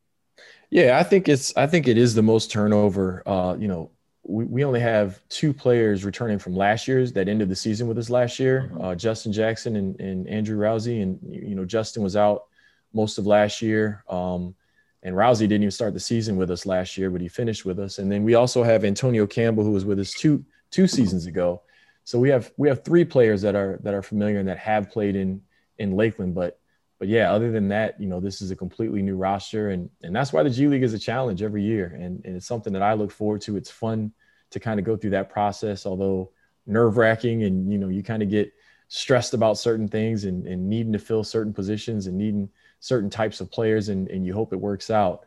yeah, 0.70 0.98
I 0.98 1.02
think 1.02 1.28
it's 1.28 1.56
I 1.56 1.66
think 1.66 1.88
it 1.88 1.98
is 1.98 2.14
the 2.14 2.22
most 2.22 2.50
turnover. 2.50 3.22
Uh, 3.26 3.56
you 3.58 3.66
know, 3.68 3.90
we, 4.22 4.44
we 4.44 4.64
only 4.64 4.80
have 4.80 5.20
two 5.28 5.52
players 5.52 6.04
returning 6.04 6.38
from 6.38 6.54
last 6.54 6.86
year's 6.86 7.12
that 7.14 7.28
ended 7.28 7.48
the 7.48 7.56
season 7.56 7.88
with 7.88 7.98
us 7.98 8.08
last 8.08 8.38
year, 8.38 8.70
mm-hmm. 8.72 8.84
uh, 8.84 8.94
Justin 8.94 9.32
Jackson 9.32 9.76
and, 9.76 10.00
and 10.00 10.28
Andrew 10.28 10.56
Rowsey. 10.56 11.02
And 11.02 11.18
you 11.28 11.56
know, 11.56 11.64
Justin 11.64 12.02
was 12.04 12.16
out 12.16 12.44
most 12.92 13.18
of 13.18 13.26
last 13.26 13.60
year. 13.60 14.04
Um, 14.08 14.54
and 15.02 15.16
Rowsey 15.16 15.48
didn't 15.48 15.62
even 15.62 15.70
start 15.70 15.94
the 15.94 16.00
season 16.00 16.36
with 16.36 16.50
us 16.50 16.66
last 16.66 16.96
year, 16.96 17.10
but 17.10 17.20
he 17.20 17.28
finished 17.28 17.64
with 17.64 17.78
us. 17.78 17.98
And 17.98 18.12
then 18.12 18.22
we 18.22 18.34
also 18.34 18.62
have 18.62 18.84
Antonio 18.84 19.26
Campbell, 19.26 19.64
who 19.64 19.72
was 19.72 19.84
with 19.84 19.98
us 19.98 20.12
two 20.12 20.44
two 20.70 20.86
seasons 20.86 21.26
ago. 21.26 21.62
So 22.04 22.18
we 22.18 22.28
have 22.28 22.52
we 22.56 22.68
have 22.68 22.84
three 22.84 23.04
players 23.04 23.42
that 23.42 23.56
are 23.56 23.80
that 23.82 23.94
are 23.94 24.02
familiar 24.02 24.38
and 24.38 24.48
that 24.48 24.58
have 24.58 24.90
played 24.90 25.16
in 25.16 25.42
in 25.78 25.96
Lakeland, 25.96 26.34
but 26.34 26.59
but 27.00 27.08
yeah, 27.08 27.32
other 27.32 27.50
than 27.50 27.68
that, 27.68 27.98
you 27.98 28.06
know, 28.06 28.20
this 28.20 28.42
is 28.42 28.50
a 28.50 28.56
completely 28.56 29.00
new 29.00 29.16
roster, 29.16 29.70
and 29.70 29.88
and 30.02 30.14
that's 30.14 30.34
why 30.34 30.42
the 30.42 30.50
G 30.50 30.68
League 30.68 30.82
is 30.82 30.92
a 30.92 30.98
challenge 30.98 31.42
every 31.42 31.62
year, 31.62 31.98
and, 31.98 32.22
and 32.26 32.36
it's 32.36 32.46
something 32.46 32.74
that 32.74 32.82
I 32.82 32.92
look 32.92 33.10
forward 33.10 33.40
to. 33.42 33.56
It's 33.56 33.70
fun 33.70 34.12
to 34.50 34.60
kind 34.60 34.78
of 34.78 34.84
go 34.84 34.96
through 34.98 35.10
that 35.10 35.30
process, 35.30 35.86
although 35.86 36.30
nerve 36.66 36.98
wracking, 36.98 37.44
and 37.44 37.72
you 37.72 37.78
know, 37.78 37.88
you 37.88 38.02
kind 38.02 38.22
of 38.22 38.28
get 38.28 38.52
stressed 38.88 39.32
about 39.32 39.56
certain 39.56 39.88
things 39.88 40.24
and, 40.24 40.46
and 40.46 40.68
needing 40.68 40.92
to 40.92 40.98
fill 40.98 41.24
certain 41.24 41.54
positions 41.54 42.06
and 42.06 42.18
needing 42.18 42.50
certain 42.80 43.08
types 43.08 43.40
of 43.40 43.50
players, 43.50 43.88
and 43.88 44.08
and 44.10 44.26
you 44.26 44.34
hope 44.34 44.52
it 44.52 44.60
works 44.60 44.90
out. 44.90 45.24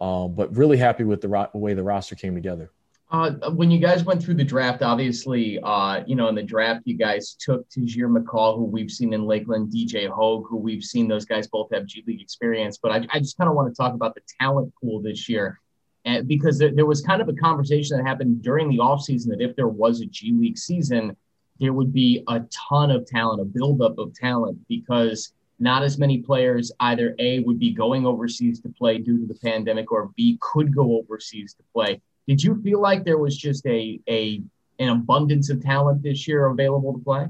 Um, 0.00 0.32
but 0.32 0.56
really 0.56 0.76
happy 0.76 1.02
with 1.02 1.20
the 1.22 1.28
ro- 1.28 1.50
way 1.54 1.74
the 1.74 1.82
roster 1.82 2.14
came 2.14 2.36
together. 2.36 2.70
Uh, 3.08 3.30
when 3.50 3.70
you 3.70 3.78
guys 3.78 4.02
went 4.02 4.20
through 4.20 4.34
the 4.34 4.44
draft, 4.44 4.82
obviously, 4.82 5.60
uh, 5.62 6.02
you 6.06 6.16
know, 6.16 6.28
in 6.28 6.34
the 6.34 6.42
draft, 6.42 6.82
you 6.86 6.96
guys 6.96 7.36
took 7.38 7.68
Tahjere 7.70 8.12
McCall, 8.12 8.56
who 8.56 8.64
we've 8.64 8.90
seen 8.90 9.12
in 9.12 9.24
Lakeland, 9.24 9.72
DJ 9.72 10.08
Hogue, 10.08 10.46
who 10.48 10.56
we've 10.56 10.82
seen 10.82 11.06
those 11.06 11.24
guys 11.24 11.46
both 11.46 11.68
have 11.72 11.86
G 11.86 12.02
League 12.06 12.20
experience. 12.20 12.78
But 12.78 12.90
I, 12.90 13.06
I 13.12 13.18
just 13.20 13.38
kind 13.38 13.48
of 13.48 13.54
want 13.54 13.72
to 13.72 13.80
talk 13.80 13.94
about 13.94 14.16
the 14.16 14.22
talent 14.40 14.72
pool 14.80 15.00
this 15.00 15.28
year. 15.28 15.60
And 16.04 16.26
because 16.26 16.58
there, 16.58 16.72
there 16.72 16.86
was 16.86 17.00
kind 17.00 17.22
of 17.22 17.28
a 17.28 17.32
conversation 17.32 17.96
that 17.96 18.04
happened 18.04 18.42
during 18.42 18.68
the 18.68 18.78
offseason 18.78 19.28
that 19.28 19.40
if 19.40 19.54
there 19.54 19.68
was 19.68 20.00
a 20.00 20.06
G 20.06 20.32
League 20.32 20.58
season, 20.58 21.16
there 21.60 21.72
would 21.72 21.92
be 21.92 22.24
a 22.26 22.40
ton 22.68 22.90
of 22.90 23.06
talent, 23.06 23.40
a 23.40 23.44
buildup 23.44 23.98
of 23.98 24.14
talent, 24.14 24.58
because 24.68 25.32
not 25.58 25.82
as 25.82 25.96
many 25.96 26.18
players 26.18 26.72
either 26.80 27.14
A 27.20 27.38
would 27.40 27.58
be 27.58 27.72
going 27.72 28.04
overseas 28.04 28.60
to 28.60 28.68
play 28.68 28.98
due 28.98 29.20
to 29.20 29.26
the 29.26 29.38
pandemic 29.42 29.90
or 29.92 30.10
B 30.16 30.38
could 30.40 30.74
go 30.74 30.98
overseas 30.98 31.54
to 31.54 31.62
play. 31.72 32.00
Did 32.26 32.42
you 32.42 32.60
feel 32.62 32.80
like 32.80 33.04
there 33.04 33.18
was 33.18 33.36
just 33.36 33.64
a 33.66 34.00
a 34.08 34.42
an 34.78 34.88
abundance 34.88 35.50
of 35.50 35.62
talent 35.62 36.02
this 36.02 36.26
year 36.28 36.46
available 36.46 36.92
to 36.92 36.98
play? 36.98 37.28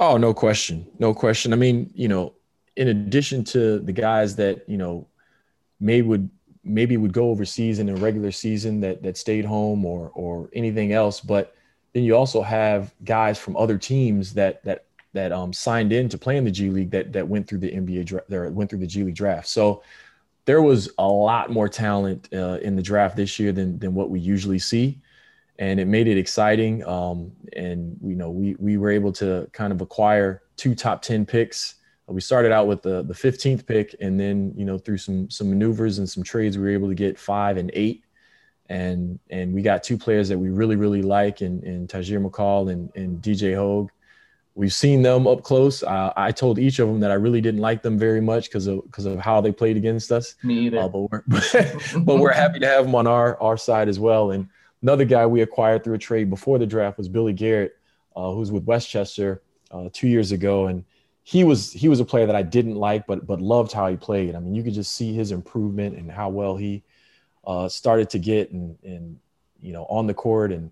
Oh, 0.00 0.16
no 0.16 0.34
question. 0.34 0.86
No 0.98 1.14
question. 1.14 1.52
I 1.52 1.56
mean, 1.56 1.90
you 1.94 2.08
know, 2.08 2.34
in 2.76 2.88
addition 2.88 3.44
to 3.44 3.78
the 3.78 3.92
guys 3.92 4.34
that, 4.36 4.68
you 4.68 4.76
know, 4.76 5.06
may 5.80 6.02
would 6.02 6.28
maybe 6.64 6.96
would 6.96 7.12
go 7.12 7.30
overseas 7.30 7.78
in 7.78 7.88
a 7.90 7.94
regular 7.96 8.32
season 8.32 8.80
that 8.80 9.02
that 9.02 9.16
stayed 9.16 9.44
home 9.44 9.84
or 9.84 10.10
or 10.14 10.50
anything 10.52 10.92
else, 10.92 11.20
but 11.20 11.54
then 11.92 12.02
you 12.02 12.16
also 12.16 12.42
have 12.42 12.92
guys 13.04 13.38
from 13.38 13.56
other 13.56 13.78
teams 13.78 14.34
that 14.34 14.64
that 14.64 14.84
that 15.12 15.30
um, 15.30 15.52
signed 15.52 15.92
in 15.92 16.08
to 16.08 16.18
play 16.18 16.36
in 16.36 16.44
the 16.44 16.50
G 16.50 16.70
League 16.70 16.90
that 16.90 17.12
that 17.12 17.26
went 17.26 17.46
through 17.46 17.58
the 17.58 17.70
NBA 17.70 18.06
draft, 18.06 18.28
went 18.52 18.70
through 18.70 18.80
the 18.80 18.86
G 18.86 19.04
League 19.04 19.14
draft. 19.14 19.48
So 19.48 19.82
there 20.46 20.62
was 20.62 20.90
a 20.98 21.06
lot 21.06 21.50
more 21.50 21.68
talent 21.68 22.28
uh, 22.32 22.58
in 22.62 22.76
the 22.76 22.82
draft 22.82 23.16
this 23.16 23.38
year 23.38 23.52
than 23.52 23.78
than 23.78 23.94
what 23.94 24.10
we 24.10 24.20
usually 24.20 24.58
see, 24.58 25.00
and 25.58 25.80
it 25.80 25.86
made 25.86 26.06
it 26.06 26.18
exciting. 26.18 26.84
Um, 26.86 27.32
and 27.54 27.96
you 28.02 28.14
know, 28.14 28.30
we 28.30 28.56
we 28.58 28.76
were 28.76 28.90
able 28.90 29.12
to 29.12 29.48
kind 29.52 29.72
of 29.72 29.80
acquire 29.80 30.42
two 30.56 30.74
top 30.74 31.02
ten 31.02 31.24
picks. 31.24 31.76
We 32.06 32.20
started 32.20 32.52
out 32.52 32.66
with 32.66 32.82
the 32.82 33.02
the 33.02 33.14
15th 33.14 33.64
pick, 33.64 33.96
and 34.00 34.20
then 34.20 34.52
you 34.56 34.66
know 34.66 34.76
through 34.76 34.98
some 34.98 35.30
some 35.30 35.48
maneuvers 35.48 35.98
and 35.98 36.08
some 36.08 36.22
trades, 36.22 36.58
we 36.58 36.64
were 36.64 36.70
able 36.70 36.88
to 36.88 36.94
get 36.94 37.18
five 37.18 37.56
and 37.56 37.70
eight. 37.74 38.04
And 38.68 39.18
and 39.30 39.54
we 39.54 39.62
got 39.62 39.82
two 39.82 39.96
players 39.96 40.28
that 40.28 40.38
we 40.38 40.50
really 40.50 40.76
really 40.76 41.02
like, 41.02 41.40
and 41.40 41.62
and 41.64 41.88
Tahjere 41.88 42.22
McCall 42.22 42.70
and 42.70 42.90
and 42.94 43.22
DJ 43.22 43.54
Hogue. 43.54 43.90
We've 44.56 44.72
seen 44.72 45.02
them 45.02 45.26
up 45.26 45.42
close. 45.42 45.82
Uh, 45.82 46.12
I 46.16 46.30
told 46.30 46.60
each 46.60 46.78
of 46.78 46.86
them 46.86 47.00
that 47.00 47.10
I 47.10 47.14
really 47.14 47.40
didn't 47.40 47.60
like 47.60 47.82
them 47.82 47.98
very 47.98 48.20
much 48.20 48.48
because 48.48 48.68
of 48.68 48.84
because 48.84 49.04
of 49.04 49.18
how 49.18 49.40
they 49.40 49.50
played 49.50 49.76
against 49.76 50.12
us. 50.12 50.36
Me 50.44 50.66
either. 50.66 50.78
Uh, 50.78 50.88
but, 50.88 51.00
we're, 51.10 51.22
but 52.00 52.18
we're 52.18 52.32
happy 52.32 52.60
to 52.60 52.66
have 52.66 52.84
them 52.84 52.94
on 52.94 53.06
our 53.08 53.40
our 53.40 53.56
side 53.56 53.88
as 53.88 53.98
well. 53.98 54.30
And 54.30 54.48
another 54.80 55.04
guy 55.04 55.26
we 55.26 55.42
acquired 55.42 55.82
through 55.82 55.94
a 55.94 55.98
trade 55.98 56.30
before 56.30 56.58
the 56.58 56.66
draft 56.66 56.98
was 56.98 57.08
Billy 57.08 57.32
Garrett, 57.32 57.76
uh, 58.14 58.30
who's 58.32 58.52
with 58.52 58.64
Westchester 58.64 59.42
uh, 59.72 59.88
two 59.92 60.06
years 60.06 60.30
ago, 60.30 60.68
and 60.68 60.84
he 61.24 61.42
was 61.42 61.72
he 61.72 61.88
was 61.88 61.98
a 61.98 62.04
player 62.04 62.26
that 62.26 62.36
I 62.36 62.42
didn't 62.42 62.76
like, 62.76 63.08
but 63.08 63.26
but 63.26 63.40
loved 63.40 63.72
how 63.72 63.88
he 63.88 63.96
played. 63.96 64.36
I 64.36 64.38
mean, 64.38 64.54
you 64.54 64.62
could 64.62 64.74
just 64.74 64.92
see 64.92 65.12
his 65.12 65.32
improvement 65.32 65.96
and 65.96 66.10
how 66.12 66.28
well 66.28 66.56
he 66.56 66.84
uh, 67.44 67.68
started 67.68 68.08
to 68.10 68.18
get 68.20 68.52
and 68.52 68.78
and 68.84 69.18
you 69.60 69.72
know 69.72 69.84
on 69.86 70.06
the 70.06 70.14
court 70.14 70.52
and 70.52 70.70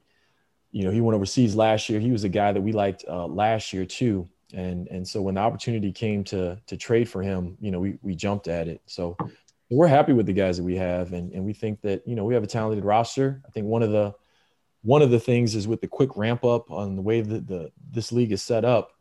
you 0.72 0.84
know, 0.84 0.90
he 0.90 1.00
went 1.00 1.14
overseas 1.14 1.54
last 1.54 1.88
year. 1.88 2.00
He 2.00 2.10
was 2.10 2.24
a 2.24 2.28
guy 2.28 2.50
that 2.50 2.60
we 2.60 2.72
liked 2.72 3.04
uh, 3.08 3.26
last 3.26 3.72
year 3.72 3.84
too. 3.84 4.28
And 4.54 4.88
and 4.88 5.06
so 5.06 5.22
when 5.22 5.36
the 5.36 5.40
opportunity 5.40 5.92
came 5.92 6.24
to 6.24 6.58
to 6.66 6.76
trade 6.76 7.08
for 7.08 7.22
him, 7.22 7.56
you 7.60 7.70
know, 7.70 7.78
we 7.78 7.98
we 8.02 8.14
jumped 8.14 8.48
at 8.48 8.68
it. 8.68 8.82
So 8.86 9.16
we're 9.70 9.86
happy 9.86 10.12
with 10.12 10.26
the 10.26 10.32
guys 10.32 10.56
that 10.56 10.64
we 10.64 10.76
have, 10.76 11.12
and 11.12 11.32
and 11.32 11.44
we 11.44 11.52
think 11.52 11.80
that 11.82 12.06
you 12.06 12.14
know 12.14 12.24
we 12.24 12.34
have 12.34 12.42
a 12.42 12.48
talented 12.48 12.84
roster. 12.84 13.40
I 13.46 13.50
think 13.50 13.66
one 13.66 13.82
of 13.82 13.90
the 13.90 14.14
one 14.82 15.00
of 15.00 15.10
the 15.10 15.20
things 15.20 15.54
is 15.54 15.68
with 15.68 15.80
the 15.80 15.86
quick 15.86 16.16
ramp 16.16 16.44
up 16.44 16.70
on 16.70 16.96
the 16.96 17.02
way 17.02 17.20
that 17.20 17.46
the 17.46 17.70
this 17.90 18.12
league 18.12 18.32
is 18.32 18.42
set 18.42 18.64
up, 18.64 18.92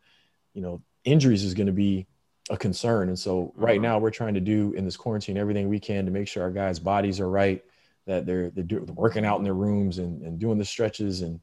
you 0.54 0.62
know, 0.62 0.80
injuries 1.04 1.44
is 1.44 1.54
going 1.54 1.66
to 1.66 1.72
be 1.72 2.06
a 2.50 2.56
concern. 2.56 3.08
And 3.08 3.18
so 3.18 3.52
right 3.56 3.78
uh-huh. 3.78 3.88
now 3.88 3.98
we're 3.98 4.10
trying 4.10 4.34
to 4.34 4.40
do 4.40 4.72
in 4.72 4.84
this 4.84 4.96
quarantine 4.96 5.36
everything 5.36 5.68
we 5.68 5.80
can 5.80 6.04
to 6.06 6.10
make 6.10 6.28
sure 6.28 6.42
our 6.42 6.50
guys' 6.50 6.78
bodies 6.78 7.20
are 7.20 7.28
right, 7.28 7.62
that 8.06 8.26
they're 8.26 8.50
they're, 8.50 8.64
do, 8.64 8.80
they're 8.80 8.94
working 8.94 9.24
out 9.24 9.38
in 9.38 9.44
their 9.44 9.54
rooms 9.54 9.98
and, 9.98 10.22
and 10.22 10.38
doing 10.38 10.58
the 10.58 10.64
stretches 10.64 11.22
and 11.22 11.40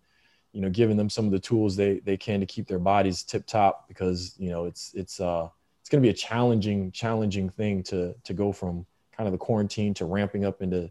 you 0.52 0.62
know, 0.62 0.70
giving 0.70 0.98
them 0.98 1.10
some 1.10 1.26
of 1.26 1.32
the 1.32 1.40
tools 1.40 1.76
they 1.76 2.00
they 2.00 2.18
can 2.18 2.40
to 2.40 2.46
keep 2.46 2.68
their 2.68 2.80
bodies 2.80 3.24
tip 3.24 3.46
top 3.46 3.88
because 3.88 4.36
you 4.38 4.50
know 4.50 4.66
it's 4.66 4.92
it's 4.94 5.20
uh 5.20 5.48
it's 5.82 5.90
going 5.90 6.02
to 6.02 6.06
be 6.06 6.12
a 6.12 6.14
challenging 6.14 6.92
challenging 6.92 7.50
thing 7.50 7.84
to 7.84 8.14
to 8.24 8.34
go 8.34 8.52
from 8.52 8.86
kind 9.16 9.28
of 9.28 9.32
the 9.32 9.38
quarantine 9.38 9.94
to 9.96 10.06
ramping 10.06 10.46
up 10.46 10.62
into 10.62 10.90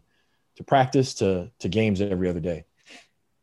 to 0.55 0.63
practice 0.63 1.13
to 1.15 1.49
to 1.59 1.69
games 1.69 2.01
every 2.01 2.29
other 2.29 2.39
day. 2.39 2.65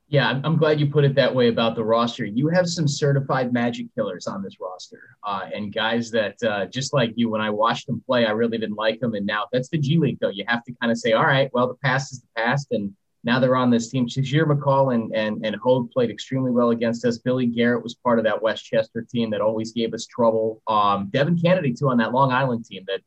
Yeah, 0.09 0.41
I'm 0.45 0.57
glad 0.57 0.79
you 0.79 0.87
put 0.87 1.05
it 1.05 1.17
that 1.17 1.35
way 1.35 1.49
about 1.49 1.75
the 1.75 1.83
roster. 1.83 2.25
You 2.25 2.47
have 2.49 2.69
some 2.69 2.87
certified 2.87 3.53
magic 3.53 3.87
killers 3.93 4.29
on 4.29 4.41
this 4.41 4.61
roster, 4.61 5.17
uh, 5.25 5.49
and 5.53 5.75
guys 5.75 6.13
that 6.13 6.41
uh, 6.45 6.67
just 6.67 6.95
like 6.95 7.11
you, 7.17 7.29
when 7.29 7.41
I 7.41 7.51
watched 7.51 7.89
them 7.89 8.01
play, 8.07 8.25
I 8.25 8.31
really 8.31 8.57
didn't 8.57 8.77
like 8.77 9.01
them. 9.01 9.15
And 9.15 9.27
now 9.27 9.47
that's 9.53 9.69
the 9.69 9.79
G 9.79 9.99
League, 9.99 10.19
though. 10.21 10.29
You 10.29 10.45
have 10.47 10.63
to 10.65 10.73
kind 10.81 10.93
of 10.93 10.99
say, 10.99 11.13
all 11.15 11.25
right, 11.25 11.51
well, 11.53 11.67
the 11.67 11.75
past 11.75 12.13
is 12.13 12.21
the 12.21 12.29
past, 12.37 12.69
and 12.71 12.95
now 13.27 13.41
they're 13.41 13.57
on 13.57 13.71
this 13.71 13.91
team. 13.91 14.07
Tahjere 14.07 14.47
McCall 14.47 14.95
and, 14.95 15.13
and, 15.13 15.45
and 15.45 15.57
Hogue 15.57 15.91
played 15.91 16.11
extremely 16.11 16.53
well 16.53 16.71
against 16.71 17.05
us. 17.05 17.19
Billy 17.19 17.47
Garrett 17.47 17.83
was 17.83 17.97
part 17.97 18.21
of 18.21 18.25
that 18.25 18.41
Westchester 18.41 19.03
team 19.03 19.31
that 19.31 19.41
always 19.41 19.73
gave 19.73 19.93
us 19.93 20.07
trouble. 20.07 20.63
Um, 20.69 21.09
Devin 21.11 21.37
Cannady, 21.37 21.77
too, 21.77 21.89
on 21.89 21.99
that 21.99 22.13
Long 22.13 22.31
Island 22.31 22.65
team 22.65 22.85
that, 22.87 23.01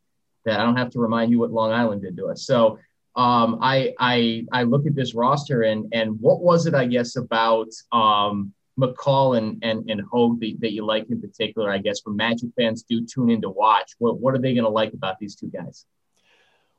that 0.44 0.60
I 0.60 0.64
don't 0.66 0.76
have 0.76 0.90
to 0.92 1.00
remind 1.00 1.32
you 1.32 1.40
what 1.40 1.52
Long 1.52 1.72
Island 1.72 2.02
did 2.02 2.18
to 2.18 2.28
us. 2.28 2.46
So 2.46 2.78
um, 3.16 3.60
I, 3.62 3.94
I, 3.98 4.46
I 4.52 4.64
look 4.64 4.86
at 4.86 4.94
this 4.94 5.16
roster 5.16 5.62
and, 5.62 5.86
and 5.94 6.20
what 6.20 6.42
was 6.42 6.66
it, 6.66 6.76
I 6.76 6.86
guess, 6.86 7.16
about 7.16 7.70
um, 7.94 8.54
McCall 8.78 9.38
and, 9.38 9.64
and, 9.64 9.90
and 9.90 10.02
Hogue 10.02 10.42
that, 10.42 10.58
that 10.60 10.74
you 10.74 10.86
like 10.86 11.10
in 11.10 11.22
particular, 11.22 11.72
I 11.72 11.78
guess, 11.78 12.02
when 12.04 12.18
Magic 12.18 12.50
fans 12.58 12.84
do 12.84 13.06
tune 13.06 13.30
in 13.30 13.42
to 13.44 13.50
watch? 13.50 13.94
What, 14.00 14.20
what 14.20 14.36
are 14.36 14.40
they 14.40 14.54
going 14.54 14.66
to 14.66 14.70
like 14.70 14.92
about 14.92 15.18
these 15.18 15.36
two 15.36 15.48
guys? 15.48 15.86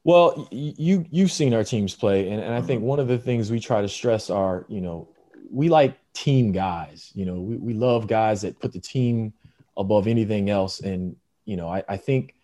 Well, 0.03 0.49
you 0.51 1.05
you've 1.11 1.31
seen 1.31 1.53
our 1.53 1.65
teams 1.65 1.95
play, 1.95 2.31
and, 2.31 2.41
and 2.41 2.55
I 2.55 2.63
think 2.63 2.81
mm-hmm. 2.81 2.89
one 2.89 3.01
of 3.01 3.09
the 3.09 3.19
things 3.19 3.51
we 3.51 3.61
try 3.61 3.83
to 3.83 3.89
stress 3.89 4.31
are, 4.31 4.65
you 4.69 4.81
know, 4.81 5.09
we 5.51 5.69
like 5.69 5.99
team 6.13 6.53
guys. 6.53 7.11
You 7.15 7.27
know, 7.27 7.41
we, 7.41 7.57
we 7.57 7.75
love 7.75 8.07
guys 8.07 8.43
that 8.43 8.59
put 8.59 8.73
the 8.73 8.81
team 8.81 9.33
above 9.77 10.07
anything 10.07 10.49
else. 10.51 10.81
And, 10.81 11.17
you 11.45 11.57
know, 11.57 11.69
I, 11.69 11.83
I 11.89 11.97
think 11.97 12.35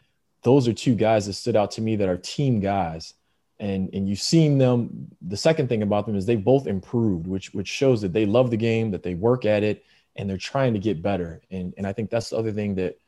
those 0.42 0.68
are 0.68 0.72
two 0.72 0.94
guys 0.94 1.26
that 1.26 1.32
stood 1.34 1.56
out 1.56 1.70
to 1.72 1.80
me 1.80 1.96
that 1.96 2.08
are 2.08 2.16
team 2.16 2.60
guys. 2.60 3.14
And 3.58 3.88
and 3.94 4.06
you've 4.06 4.20
seen 4.20 4.58
them. 4.58 5.08
The 5.22 5.36
second 5.36 5.68
thing 5.68 5.82
about 5.82 6.04
them 6.04 6.14
is 6.14 6.26
they 6.26 6.36
both 6.36 6.66
improved, 6.66 7.26
which 7.26 7.54
which 7.54 7.68
shows 7.68 8.02
that 8.02 8.12
they 8.12 8.26
love 8.26 8.50
the 8.50 8.56
game, 8.58 8.90
that 8.90 9.02
they 9.02 9.14
work 9.14 9.46
at 9.46 9.62
it, 9.62 9.82
and 10.14 10.28
they're 10.28 10.36
trying 10.36 10.74
to 10.74 10.78
get 10.78 11.00
better. 11.00 11.40
And 11.50 11.72
and 11.78 11.86
I 11.86 11.94
think 11.94 12.10
that's 12.10 12.30
the 12.30 12.36
other 12.36 12.52
thing 12.52 12.74
that 12.74 12.98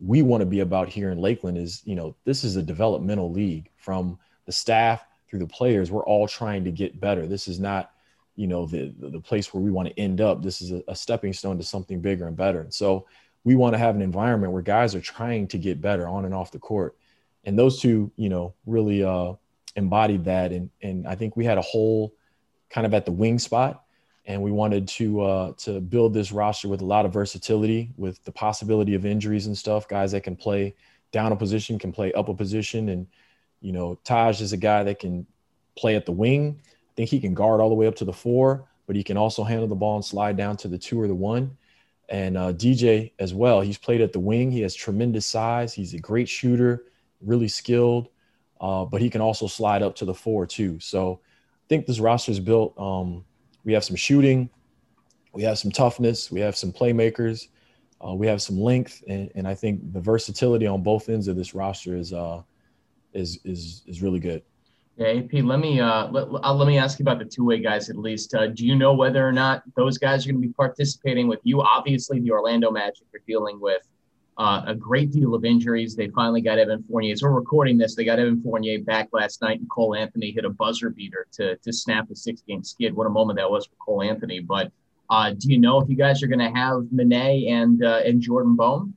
we 0.00 0.22
want 0.22 0.42
to 0.42 0.46
be 0.46 0.60
about 0.60 0.88
here 0.88 1.10
in 1.10 1.18
Lakeland 1.18 1.56
is, 1.56 1.82
you 1.84 1.94
know, 1.94 2.14
this 2.24 2.44
is 2.44 2.56
a 2.56 2.62
developmental 2.62 3.30
league 3.30 3.70
from 3.76 4.18
the 4.44 4.52
staff 4.52 5.04
through 5.28 5.38
the 5.38 5.46
players. 5.46 5.90
We're 5.90 6.04
all 6.04 6.28
trying 6.28 6.64
to 6.64 6.70
get 6.70 7.00
better. 7.00 7.26
This 7.26 7.48
is 7.48 7.58
not, 7.58 7.92
you 8.36 8.46
know, 8.46 8.66
the 8.66 8.94
the 8.98 9.20
place 9.20 9.54
where 9.54 9.62
we 9.62 9.70
want 9.70 9.88
to 9.88 9.98
end 9.98 10.20
up. 10.20 10.42
This 10.42 10.60
is 10.60 10.72
a, 10.72 10.82
a 10.88 10.94
stepping 10.94 11.32
stone 11.32 11.56
to 11.58 11.64
something 11.64 12.00
bigger 12.00 12.26
and 12.26 12.36
better. 12.36 12.60
And 12.60 12.72
so 12.72 13.06
we 13.44 13.54
want 13.54 13.74
to 13.74 13.78
have 13.78 13.94
an 13.94 14.02
environment 14.02 14.52
where 14.52 14.62
guys 14.62 14.94
are 14.94 15.00
trying 15.00 15.48
to 15.48 15.58
get 15.58 15.80
better 15.80 16.06
on 16.06 16.24
and 16.24 16.34
off 16.34 16.52
the 16.52 16.58
court. 16.58 16.96
And 17.44 17.58
those 17.58 17.80
two, 17.80 18.10
you 18.16 18.28
know, 18.28 18.54
really 18.66 19.02
uh, 19.02 19.34
embodied 19.76 20.24
that. 20.24 20.52
And 20.52 20.68
and 20.82 21.06
I 21.06 21.14
think 21.14 21.36
we 21.36 21.44
had 21.46 21.58
a 21.58 21.62
hole 21.62 22.12
kind 22.68 22.86
of 22.86 22.92
at 22.92 23.06
the 23.06 23.12
wing 23.12 23.38
spot 23.38 23.85
and 24.26 24.42
we 24.42 24.50
wanted 24.50 24.88
to 24.88 25.22
uh, 25.22 25.52
to 25.58 25.80
build 25.80 26.12
this 26.12 26.32
roster 26.32 26.68
with 26.68 26.80
a 26.80 26.84
lot 26.84 27.06
of 27.06 27.12
versatility, 27.12 27.92
with 27.96 28.22
the 28.24 28.32
possibility 28.32 28.94
of 28.94 29.06
injuries 29.06 29.46
and 29.46 29.56
stuff. 29.56 29.88
Guys 29.88 30.12
that 30.12 30.22
can 30.22 30.36
play 30.36 30.74
down 31.12 31.32
a 31.32 31.36
position, 31.36 31.78
can 31.78 31.92
play 31.92 32.12
up 32.12 32.28
a 32.28 32.34
position, 32.34 32.88
and 32.88 33.06
you 33.60 33.72
know, 33.72 33.98
Taj 34.04 34.40
is 34.40 34.52
a 34.52 34.56
guy 34.56 34.82
that 34.82 34.98
can 34.98 35.26
play 35.76 35.94
at 35.96 36.06
the 36.06 36.12
wing. 36.12 36.60
I 36.64 36.92
think 36.96 37.10
he 37.10 37.20
can 37.20 37.34
guard 37.34 37.60
all 37.60 37.68
the 37.68 37.74
way 37.74 37.86
up 37.86 37.94
to 37.96 38.04
the 38.04 38.12
four, 38.12 38.68
but 38.86 38.96
he 38.96 39.04
can 39.04 39.16
also 39.16 39.44
handle 39.44 39.68
the 39.68 39.74
ball 39.74 39.96
and 39.96 40.04
slide 40.04 40.36
down 40.36 40.56
to 40.58 40.68
the 40.68 40.78
two 40.78 41.00
or 41.00 41.06
the 41.06 41.14
one. 41.14 41.56
And 42.08 42.36
uh, 42.36 42.52
DJ 42.52 43.12
as 43.18 43.34
well. 43.34 43.60
He's 43.60 43.78
played 43.78 44.00
at 44.00 44.12
the 44.12 44.20
wing. 44.20 44.52
He 44.52 44.60
has 44.60 44.74
tremendous 44.74 45.26
size. 45.26 45.74
He's 45.74 45.92
a 45.92 45.98
great 45.98 46.28
shooter, 46.28 46.84
really 47.20 47.48
skilled, 47.48 48.08
uh, 48.60 48.84
but 48.84 49.00
he 49.00 49.10
can 49.10 49.20
also 49.20 49.48
slide 49.48 49.82
up 49.82 49.96
to 49.96 50.04
the 50.04 50.14
four 50.14 50.46
too. 50.46 50.78
So 50.78 51.20
I 51.24 51.66
think 51.68 51.86
this 51.86 51.98
roster 51.98 52.30
is 52.30 52.38
built. 52.38 52.78
Um, 52.78 53.24
we 53.66 53.72
have 53.72 53.84
some 53.84 53.96
shooting, 53.96 54.48
we 55.34 55.42
have 55.42 55.58
some 55.58 55.70
toughness, 55.70 56.30
we 56.30 56.40
have 56.40 56.56
some 56.56 56.72
playmakers, 56.72 57.48
uh, 58.02 58.14
we 58.14 58.26
have 58.26 58.40
some 58.40 58.58
length, 58.58 59.02
and, 59.08 59.30
and 59.34 59.46
I 59.46 59.54
think 59.54 59.92
the 59.92 60.00
versatility 60.00 60.66
on 60.66 60.82
both 60.82 61.08
ends 61.08 61.28
of 61.28 61.36
this 61.36 61.54
roster 61.54 61.96
is 61.96 62.12
uh, 62.12 62.42
is 63.12 63.40
is 63.44 63.82
is 63.86 64.00
really 64.00 64.20
good. 64.20 64.42
Yeah, 64.96 65.08
AP. 65.08 65.44
Let 65.44 65.58
me 65.58 65.80
uh, 65.80 66.06
let, 66.08 66.28
uh, 66.28 66.54
let 66.54 66.68
me 66.68 66.78
ask 66.78 66.98
you 66.98 67.02
about 67.02 67.18
the 67.18 67.24
two-way 67.24 67.58
guys 67.58 67.90
at 67.90 67.98
least. 67.98 68.34
Uh, 68.34 68.46
do 68.46 68.64
you 68.64 68.76
know 68.76 68.94
whether 68.94 69.26
or 69.26 69.32
not 69.32 69.62
those 69.74 69.98
guys 69.98 70.24
are 70.24 70.30
going 70.30 70.40
to 70.40 70.46
be 70.46 70.54
participating 70.54 71.26
with 71.26 71.40
you? 71.42 71.60
Obviously, 71.60 72.20
the 72.20 72.30
Orlando 72.30 72.70
Magic 72.70 73.06
you're 73.12 73.22
dealing 73.26 73.60
with 73.60 73.82
uh, 74.38 74.62
a 74.66 74.74
great 74.74 75.10
deal 75.12 75.34
of 75.34 75.44
injuries. 75.44 75.96
They 75.96 76.08
finally 76.08 76.42
got 76.42 76.58
Evan 76.58 76.84
Fournier. 76.84 77.12
As 77.12 77.22
we're 77.22 77.30
recording 77.30 77.78
this, 77.78 77.94
they 77.94 78.04
got 78.04 78.18
Evan 78.18 78.42
Fournier 78.42 78.80
back 78.82 79.08
last 79.12 79.40
night, 79.40 79.60
and 79.60 79.70
Cole 79.70 79.94
Anthony 79.94 80.30
hit 80.30 80.44
a 80.44 80.50
buzzer 80.50 80.90
beater 80.90 81.26
to 81.32 81.56
to 81.56 81.72
snap 81.72 82.10
a 82.10 82.16
six 82.16 82.42
game 82.42 82.62
skid. 82.62 82.94
What 82.94 83.06
a 83.06 83.10
moment 83.10 83.38
that 83.38 83.50
was 83.50 83.66
for 83.66 83.76
Cole 83.76 84.02
Anthony! 84.02 84.40
But 84.40 84.72
uh, 85.08 85.30
do 85.30 85.50
you 85.50 85.58
know 85.58 85.80
if 85.80 85.88
you 85.88 85.96
guys 85.96 86.22
are 86.22 86.26
going 86.26 86.40
to 86.40 86.50
have 86.50 86.82
Mané 86.94 87.50
and 87.50 87.82
uh, 87.82 88.02
and 88.04 88.20
Jordan 88.20 88.56
Bone? 88.56 88.94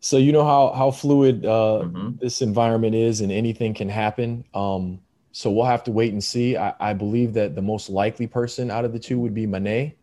So 0.00 0.18
you 0.18 0.32
know 0.32 0.44
how 0.44 0.72
how 0.72 0.90
fluid 0.90 1.46
uh, 1.46 1.82
mm-hmm. 1.84 2.10
this 2.20 2.42
environment 2.42 2.94
is, 2.94 3.22
and 3.22 3.32
anything 3.32 3.72
can 3.72 3.88
happen. 3.88 4.44
Um, 4.52 5.00
so 5.30 5.50
we'll 5.50 5.64
have 5.64 5.84
to 5.84 5.92
wait 5.92 6.12
and 6.12 6.22
see. 6.22 6.58
I, 6.58 6.74
I, 6.78 6.92
believe 6.92 7.32
that 7.34 7.54
the 7.54 7.62
most 7.62 7.88
likely 7.88 8.26
person 8.26 8.70
out 8.70 8.84
of 8.84 8.92
the 8.92 8.98
two 8.98 9.18
would 9.18 9.32
be 9.32 9.46
Mané. 9.46 9.94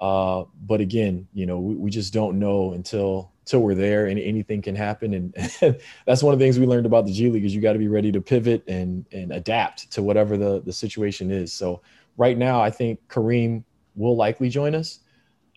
Uh, 0.00 0.44
but 0.62 0.80
again, 0.80 1.28
you 1.34 1.44
know, 1.44 1.60
we, 1.60 1.74
we 1.74 1.90
just 1.90 2.14
don't 2.14 2.38
know 2.38 2.72
until 2.72 3.33
till 3.44 3.60
we're 3.60 3.74
there 3.74 4.06
and 4.06 4.18
anything 4.18 4.62
can 4.62 4.74
happen. 4.74 5.14
And 5.14 5.34
that's 6.06 6.22
one 6.22 6.32
of 6.32 6.38
the 6.38 6.44
things 6.44 6.58
we 6.58 6.66
learned 6.66 6.86
about 6.86 7.06
the 7.06 7.12
G 7.12 7.30
League 7.30 7.44
is 7.44 7.54
you 7.54 7.60
got 7.60 7.74
to 7.74 7.78
be 7.78 7.88
ready 7.88 8.12
to 8.12 8.20
pivot 8.20 8.64
and 8.68 9.04
and 9.12 9.32
adapt 9.32 9.90
to 9.92 10.02
whatever 10.02 10.36
the 10.36 10.62
the 10.62 10.72
situation 10.72 11.30
is. 11.30 11.52
So 11.52 11.82
right 12.16 12.36
now, 12.36 12.60
I 12.60 12.70
think 12.70 13.00
Karim 13.08 13.64
will 13.94 14.16
likely 14.16 14.48
join 14.48 14.74
us, 14.74 15.00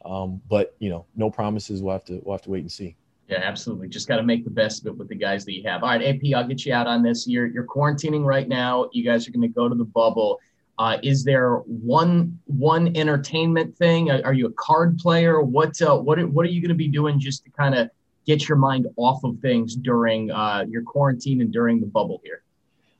um, 0.05 0.41
but 0.49 0.75
you 0.79 0.89
know, 0.89 1.05
no 1.15 1.29
promises. 1.29 1.81
We'll 1.81 1.93
have 1.93 2.05
to 2.05 2.21
we'll 2.23 2.35
have 2.35 2.43
to 2.43 2.49
wait 2.49 2.61
and 2.61 2.71
see. 2.71 2.95
Yeah, 3.27 3.39
absolutely. 3.43 3.89
Just 3.89 4.07
got 4.07 4.17
to 4.17 4.23
make 4.23 4.45
the 4.45 4.49
best 4.49 4.81
of 4.81 4.87
it 4.87 4.97
with 4.97 5.09
the 5.09 5.15
guys 5.15 5.43
that 5.45 5.53
you 5.53 5.67
have. 5.67 5.83
All 5.83 5.89
right, 5.89 6.01
AP, 6.01 6.33
I'll 6.33 6.47
get 6.47 6.65
you 6.65 6.73
out 6.73 6.87
on 6.87 7.03
this. 7.03 7.27
You're 7.27 7.47
you're 7.47 7.65
quarantining 7.65 8.23
right 8.23 8.47
now. 8.47 8.89
You 8.93 9.03
guys 9.03 9.27
are 9.27 9.31
going 9.31 9.41
to 9.41 9.47
go 9.49 9.67
to 9.67 9.75
the 9.75 9.85
bubble. 9.85 10.39
Uh, 10.79 10.97
is 11.01 11.23
there 11.23 11.57
one 11.65 12.37
one 12.45 12.95
entertainment 12.95 13.75
thing? 13.75 14.11
Are, 14.11 14.21
are 14.25 14.33
you 14.33 14.47
a 14.47 14.53
card 14.53 14.97
player? 14.97 15.41
What 15.41 15.81
uh, 15.81 15.97
what 15.97 16.23
what 16.29 16.45
are 16.45 16.49
you 16.49 16.61
going 16.61 16.69
to 16.69 16.75
be 16.75 16.87
doing 16.87 17.19
just 17.19 17.43
to 17.45 17.49
kind 17.51 17.73
of 17.73 17.89
get 18.25 18.47
your 18.47 18.57
mind 18.57 18.87
off 18.97 19.23
of 19.23 19.39
things 19.39 19.75
during 19.75 20.29
uh, 20.29 20.65
your 20.69 20.83
quarantine 20.83 21.41
and 21.41 21.51
during 21.51 21.79
the 21.79 21.87
bubble 21.87 22.21
here? 22.23 22.43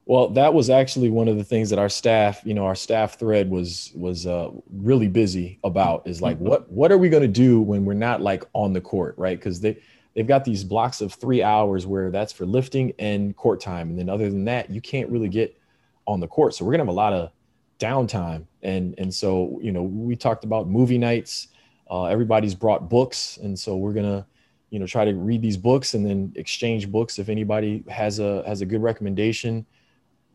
Well, 0.07 0.29
that 0.29 0.53
was 0.53 0.69
actually 0.69 1.09
one 1.09 1.27
of 1.27 1.37
the 1.37 1.43
things 1.43 1.69
that 1.69 1.79
our 1.79 1.89
staff, 1.89 2.41
you 2.45 2.53
know, 2.53 2.65
our 2.65 2.75
staff 2.75 3.19
thread 3.19 3.49
was 3.49 3.91
was 3.93 4.25
uh, 4.25 4.49
really 4.71 5.09
busy 5.09 5.59
about. 5.63 6.07
Is 6.07 6.21
like, 6.21 6.37
what 6.37 6.71
what 6.71 6.91
are 6.91 6.97
we 6.97 7.09
going 7.09 7.23
to 7.23 7.27
do 7.27 7.61
when 7.61 7.85
we're 7.85 7.93
not 7.93 8.21
like 8.21 8.43
on 8.53 8.73
the 8.73 8.81
court, 8.81 9.15
right? 9.17 9.37
Because 9.37 9.59
they 9.59 9.77
they've 10.15 10.25
got 10.25 10.45
these 10.45 10.63
blocks 10.63 11.01
of 11.01 11.13
three 11.13 11.43
hours 11.43 11.85
where 11.85 12.09
that's 12.09 12.31
for 12.31 12.45
lifting 12.45 12.93
and 12.97 13.35
court 13.35 13.59
time, 13.59 13.89
and 13.89 13.99
then 13.99 14.09
other 14.09 14.29
than 14.29 14.45
that, 14.45 14.71
you 14.71 14.81
can't 14.81 15.09
really 15.09 15.29
get 15.29 15.59
on 16.07 16.21
the 16.21 16.27
court. 16.27 16.55
So 16.55 16.63
we're 16.63 16.71
gonna 16.71 16.83
have 16.83 16.87
a 16.87 16.91
lot 16.93 17.11
of 17.11 17.31
downtime. 17.79 18.45
And 18.63 18.95
and 18.97 19.13
so 19.13 19.59
you 19.61 19.71
know 19.71 19.83
we 19.83 20.15
talked 20.15 20.43
about 20.43 20.67
movie 20.67 20.97
nights. 20.97 21.49
Uh, 21.89 22.05
everybody's 22.05 22.55
brought 22.55 22.89
books. 22.89 23.37
And 23.37 23.57
so 23.57 23.77
we're 23.77 23.93
gonna 23.93 24.25
you 24.69 24.79
know 24.79 24.87
try 24.87 25.05
to 25.05 25.13
read 25.13 25.41
these 25.41 25.57
books 25.57 25.93
and 25.93 26.05
then 26.05 26.33
exchange 26.35 26.91
books 26.91 27.19
if 27.19 27.29
anybody 27.29 27.83
has 27.89 28.19
a 28.19 28.43
has 28.47 28.61
a 28.61 28.65
good 28.65 28.81
recommendation. 28.81 29.65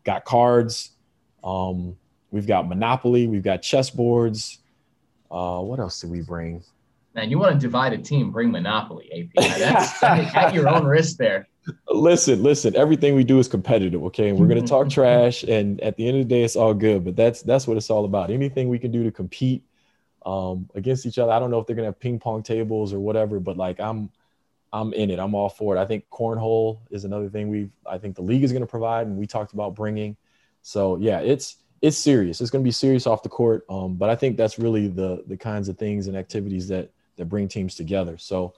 Got 0.03 0.25
cards. 0.25 0.91
Um, 1.43 1.97
we've 2.31 2.47
got 2.47 2.67
monopoly. 2.67 3.27
We've 3.27 3.43
got 3.43 3.61
chess 3.61 3.89
boards 3.89 4.59
uh, 5.33 5.59
what 5.59 5.79
else 5.79 5.99
did 5.99 6.11
we 6.11 6.21
bring 6.21 6.63
man 7.13 7.29
you 7.29 7.39
want 7.39 7.53
to 7.53 7.59
divide 7.59 7.93
a 7.93 7.97
team 7.97 8.31
bring 8.31 8.51
monopoly 8.51 9.29
ap 9.37 9.57
that's 9.57 10.03
at 10.03 10.53
your 10.53 10.67
own 10.67 10.85
risk 10.97 11.17
there 11.17 11.47
listen, 11.89 12.43
listen. 12.43 12.75
Everything 12.75 13.15
we 13.15 13.23
do 13.23 13.39
is 13.39 13.47
competitive, 13.47 14.03
okay? 14.03 14.29
And 14.29 14.39
we're 14.39 14.47
gonna 14.47 14.61
talk 14.61 14.89
trash, 14.89 15.43
and 15.43 15.79
at 15.81 15.95
the 15.95 16.07
end 16.07 16.17
of 16.17 16.27
the 16.27 16.35
day, 16.35 16.43
it's 16.43 16.55
all 16.55 16.73
good. 16.73 17.03
But 17.03 17.15
that's 17.15 17.41
that's 17.41 17.67
what 17.67 17.77
it's 17.77 17.89
all 17.89 18.05
about. 18.05 18.31
Anything 18.31 18.69
we 18.69 18.79
can 18.79 18.91
do 18.91 19.03
to 19.03 19.11
compete 19.11 19.63
um, 20.25 20.69
against 20.75 21.05
each 21.05 21.19
other. 21.19 21.31
I 21.31 21.39
don't 21.39 21.51
know 21.51 21.59
if 21.59 21.67
they're 21.67 21.75
gonna 21.75 21.87
have 21.87 21.99
ping 21.99 22.19
pong 22.19 22.43
tables 22.43 22.93
or 22.93 22.99
whatever, 22.99 23.39
but 23.39 23.57
like 23.57 23.79
I'm, 23.79 24.09
I'm 24.71 24.93
in 24.93 25.09
it. 25.11 25.19
I'm 25.19 25.35
all 25.35 25.49
for 25.49 25.75
it. 25.75 25.79
I 25.79 25.85
think 25.85 26.05
cornhole 26.11 26.79
is 26.89 27.05
another 27.05 27.29
thing 27.29 27.49
we've. 27.49 27.71
I 27.85 27.97
think 27.97 28.15
the 28.15 28.23
league 28.23 28.43
is 28.43 28.51
gonna 28.51 28.65
provide, 28.65 29.07
and 29.07 29.17
we 29.17 29.27
talked 29.27 29.53
about 29.53 29.75
bringing. 29.75 30.17
So 30.61 30.97
yeah, 30.97 31.19
it's 31.19 31.57
it's 31.81 31.97
serious. 31.97 32.41
It's 32.41 32.51
gonna 32.51 32.63
be 32.63 32.71
serious 32.71 33.07
off 33.07 33.23
the 33.23 33.29
court. 33.29 33.65
Um, 33.69 33.95
but 33.95 34.09
I 34.09 34.15
think 34.15 34.37
that's 34.37 34.59
really 34.59 34.87
the 34.87 35.23
the 35.27 35.37
kinds 35.37 35.69
of 35.69 35.77
things 35.77 36.07
and 36.07 36.17
activities 36.17 36.67
that 36.69 36.91
that 37.17 37.25
bring 37.25 37.47
teams 37.47 37.75
together. 37.75 38.17
So 38.17 38.53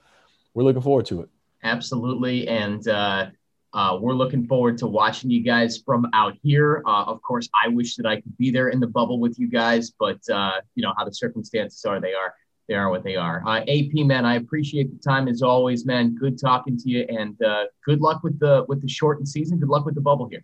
we're 0.53 0.63
looking 0.63 0.81
forward 0.81 1.05
to 1.07 1.21
it. 1.21 1.29
Absolutely. 1.63 2.47
And 2.47 2.87
uh, 2.87 3.27
uh, 3.73 3.97
we're 3.99 4.13
looking 4.13 4.47
forward 4.47 4.77
to 4.77 4.87
watching 4.87 5.29
you 5.29 5.41
guys 5.41 5.79
from 5.85 6.07
out 6.13 6.33
here. 6.41 6.81
Uh, 6.85 7.03
of 7.03 7.21
course, 7.21 7.49
I 7.61 7.67
wish 7.67 7.95
that 7.97 8.05
I 8.05 8.21
could 8.21 8.37
be 8.37 8.51
there 8.51 8.69
in 8.69 8.79
the 8.79 8.87
bubble 8.87 9.19
with 9.19 9.37
you 9.37 9.49
guys, 9.49 9.91
but 9.99 10.19
uh, 10.31 10.61
you 10.75 10.83
know 10.83 10.93
how 10.97 11.03
the 11.03 11.13
circumstances 11.13 11.83
are. 11.83 11.99
They 11.99 12.13
are. 12.13 12.33
They 12.67 12.73
are 12.73 12.89
what 12.89 13.03
they 13.03 13.15
are. 13.15 13.43
Uh, 13.45 13.59
AP 13.59 13.93
man, 14.05 14.25
I 14.25 14.35
appreciate 14.35 14.91
the 14.91 14.97
time 14.97 15.27
as 15.27 15.41
always, 15.43 15.85
man. 15.85 16.15
Good 16.15 16.39
talking 16.39 16.77
to 16.77 16.89
you, 16.89 17.05
and 17.09 17.39
uh, 17.43 17.65
good 17.85 17.99
luck 17.99 18.23
with 18.23 18.39
the 18.39 18.65
with 18.67 18.81
the 18.81 18.87
shortened 18.87 19.27
season. 19.27 19.59
Good 19.59 19.69
luck 19.69 19.85
with 19.85 19.95
the 19.95 20.01
bubble 20.01 20.27
here. 20.29 20.43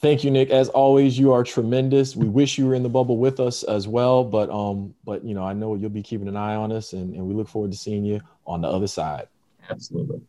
Thank 0.00 0.22
you, 0.22 0.30
Nick. 0.30 0.50
As 0.50 0.68
always, 0.68 1.18
you 1.18 1.32
are 1.32 1.42
tremendous. 1.42 2.14
We 2.14 2.28
wish 2.28 2.56
you 2.56 2.66
were 2.66 2.74
in 2.76 2.84
the 2.84 2.88
bubble 2.88 3.16
with 3.16 3.40
us 3.40 3.64
as 3.64 3.88
well, 3.88 4.22
but 4.22 4.48
um, 4.48 4.94
but 5.04 5.24
you 5.24 5.34
know, 5.34 5.44
I 5.44 5.54
know 5.54 5.74
you'll 5.74 5.90
be 5.90 6.04
keeping 6.04 6.28
an 6.28 6.36
eye 6.36 6.54
on 6.54 6.70
us, 6.70 6.92
and, 6.92 7.14
and 7.14 7.26
we 7.26 7.34
look 7.34 7.48
forward 7.48 7.72
to 7.72 7.76
seeing 7.76 8.04
you 8.04 8.20
on 8.46 8.60
the 8.60 8.68
other 8.68 8.86
side. 8.86 9.26
Absolutely. 9.68 10.20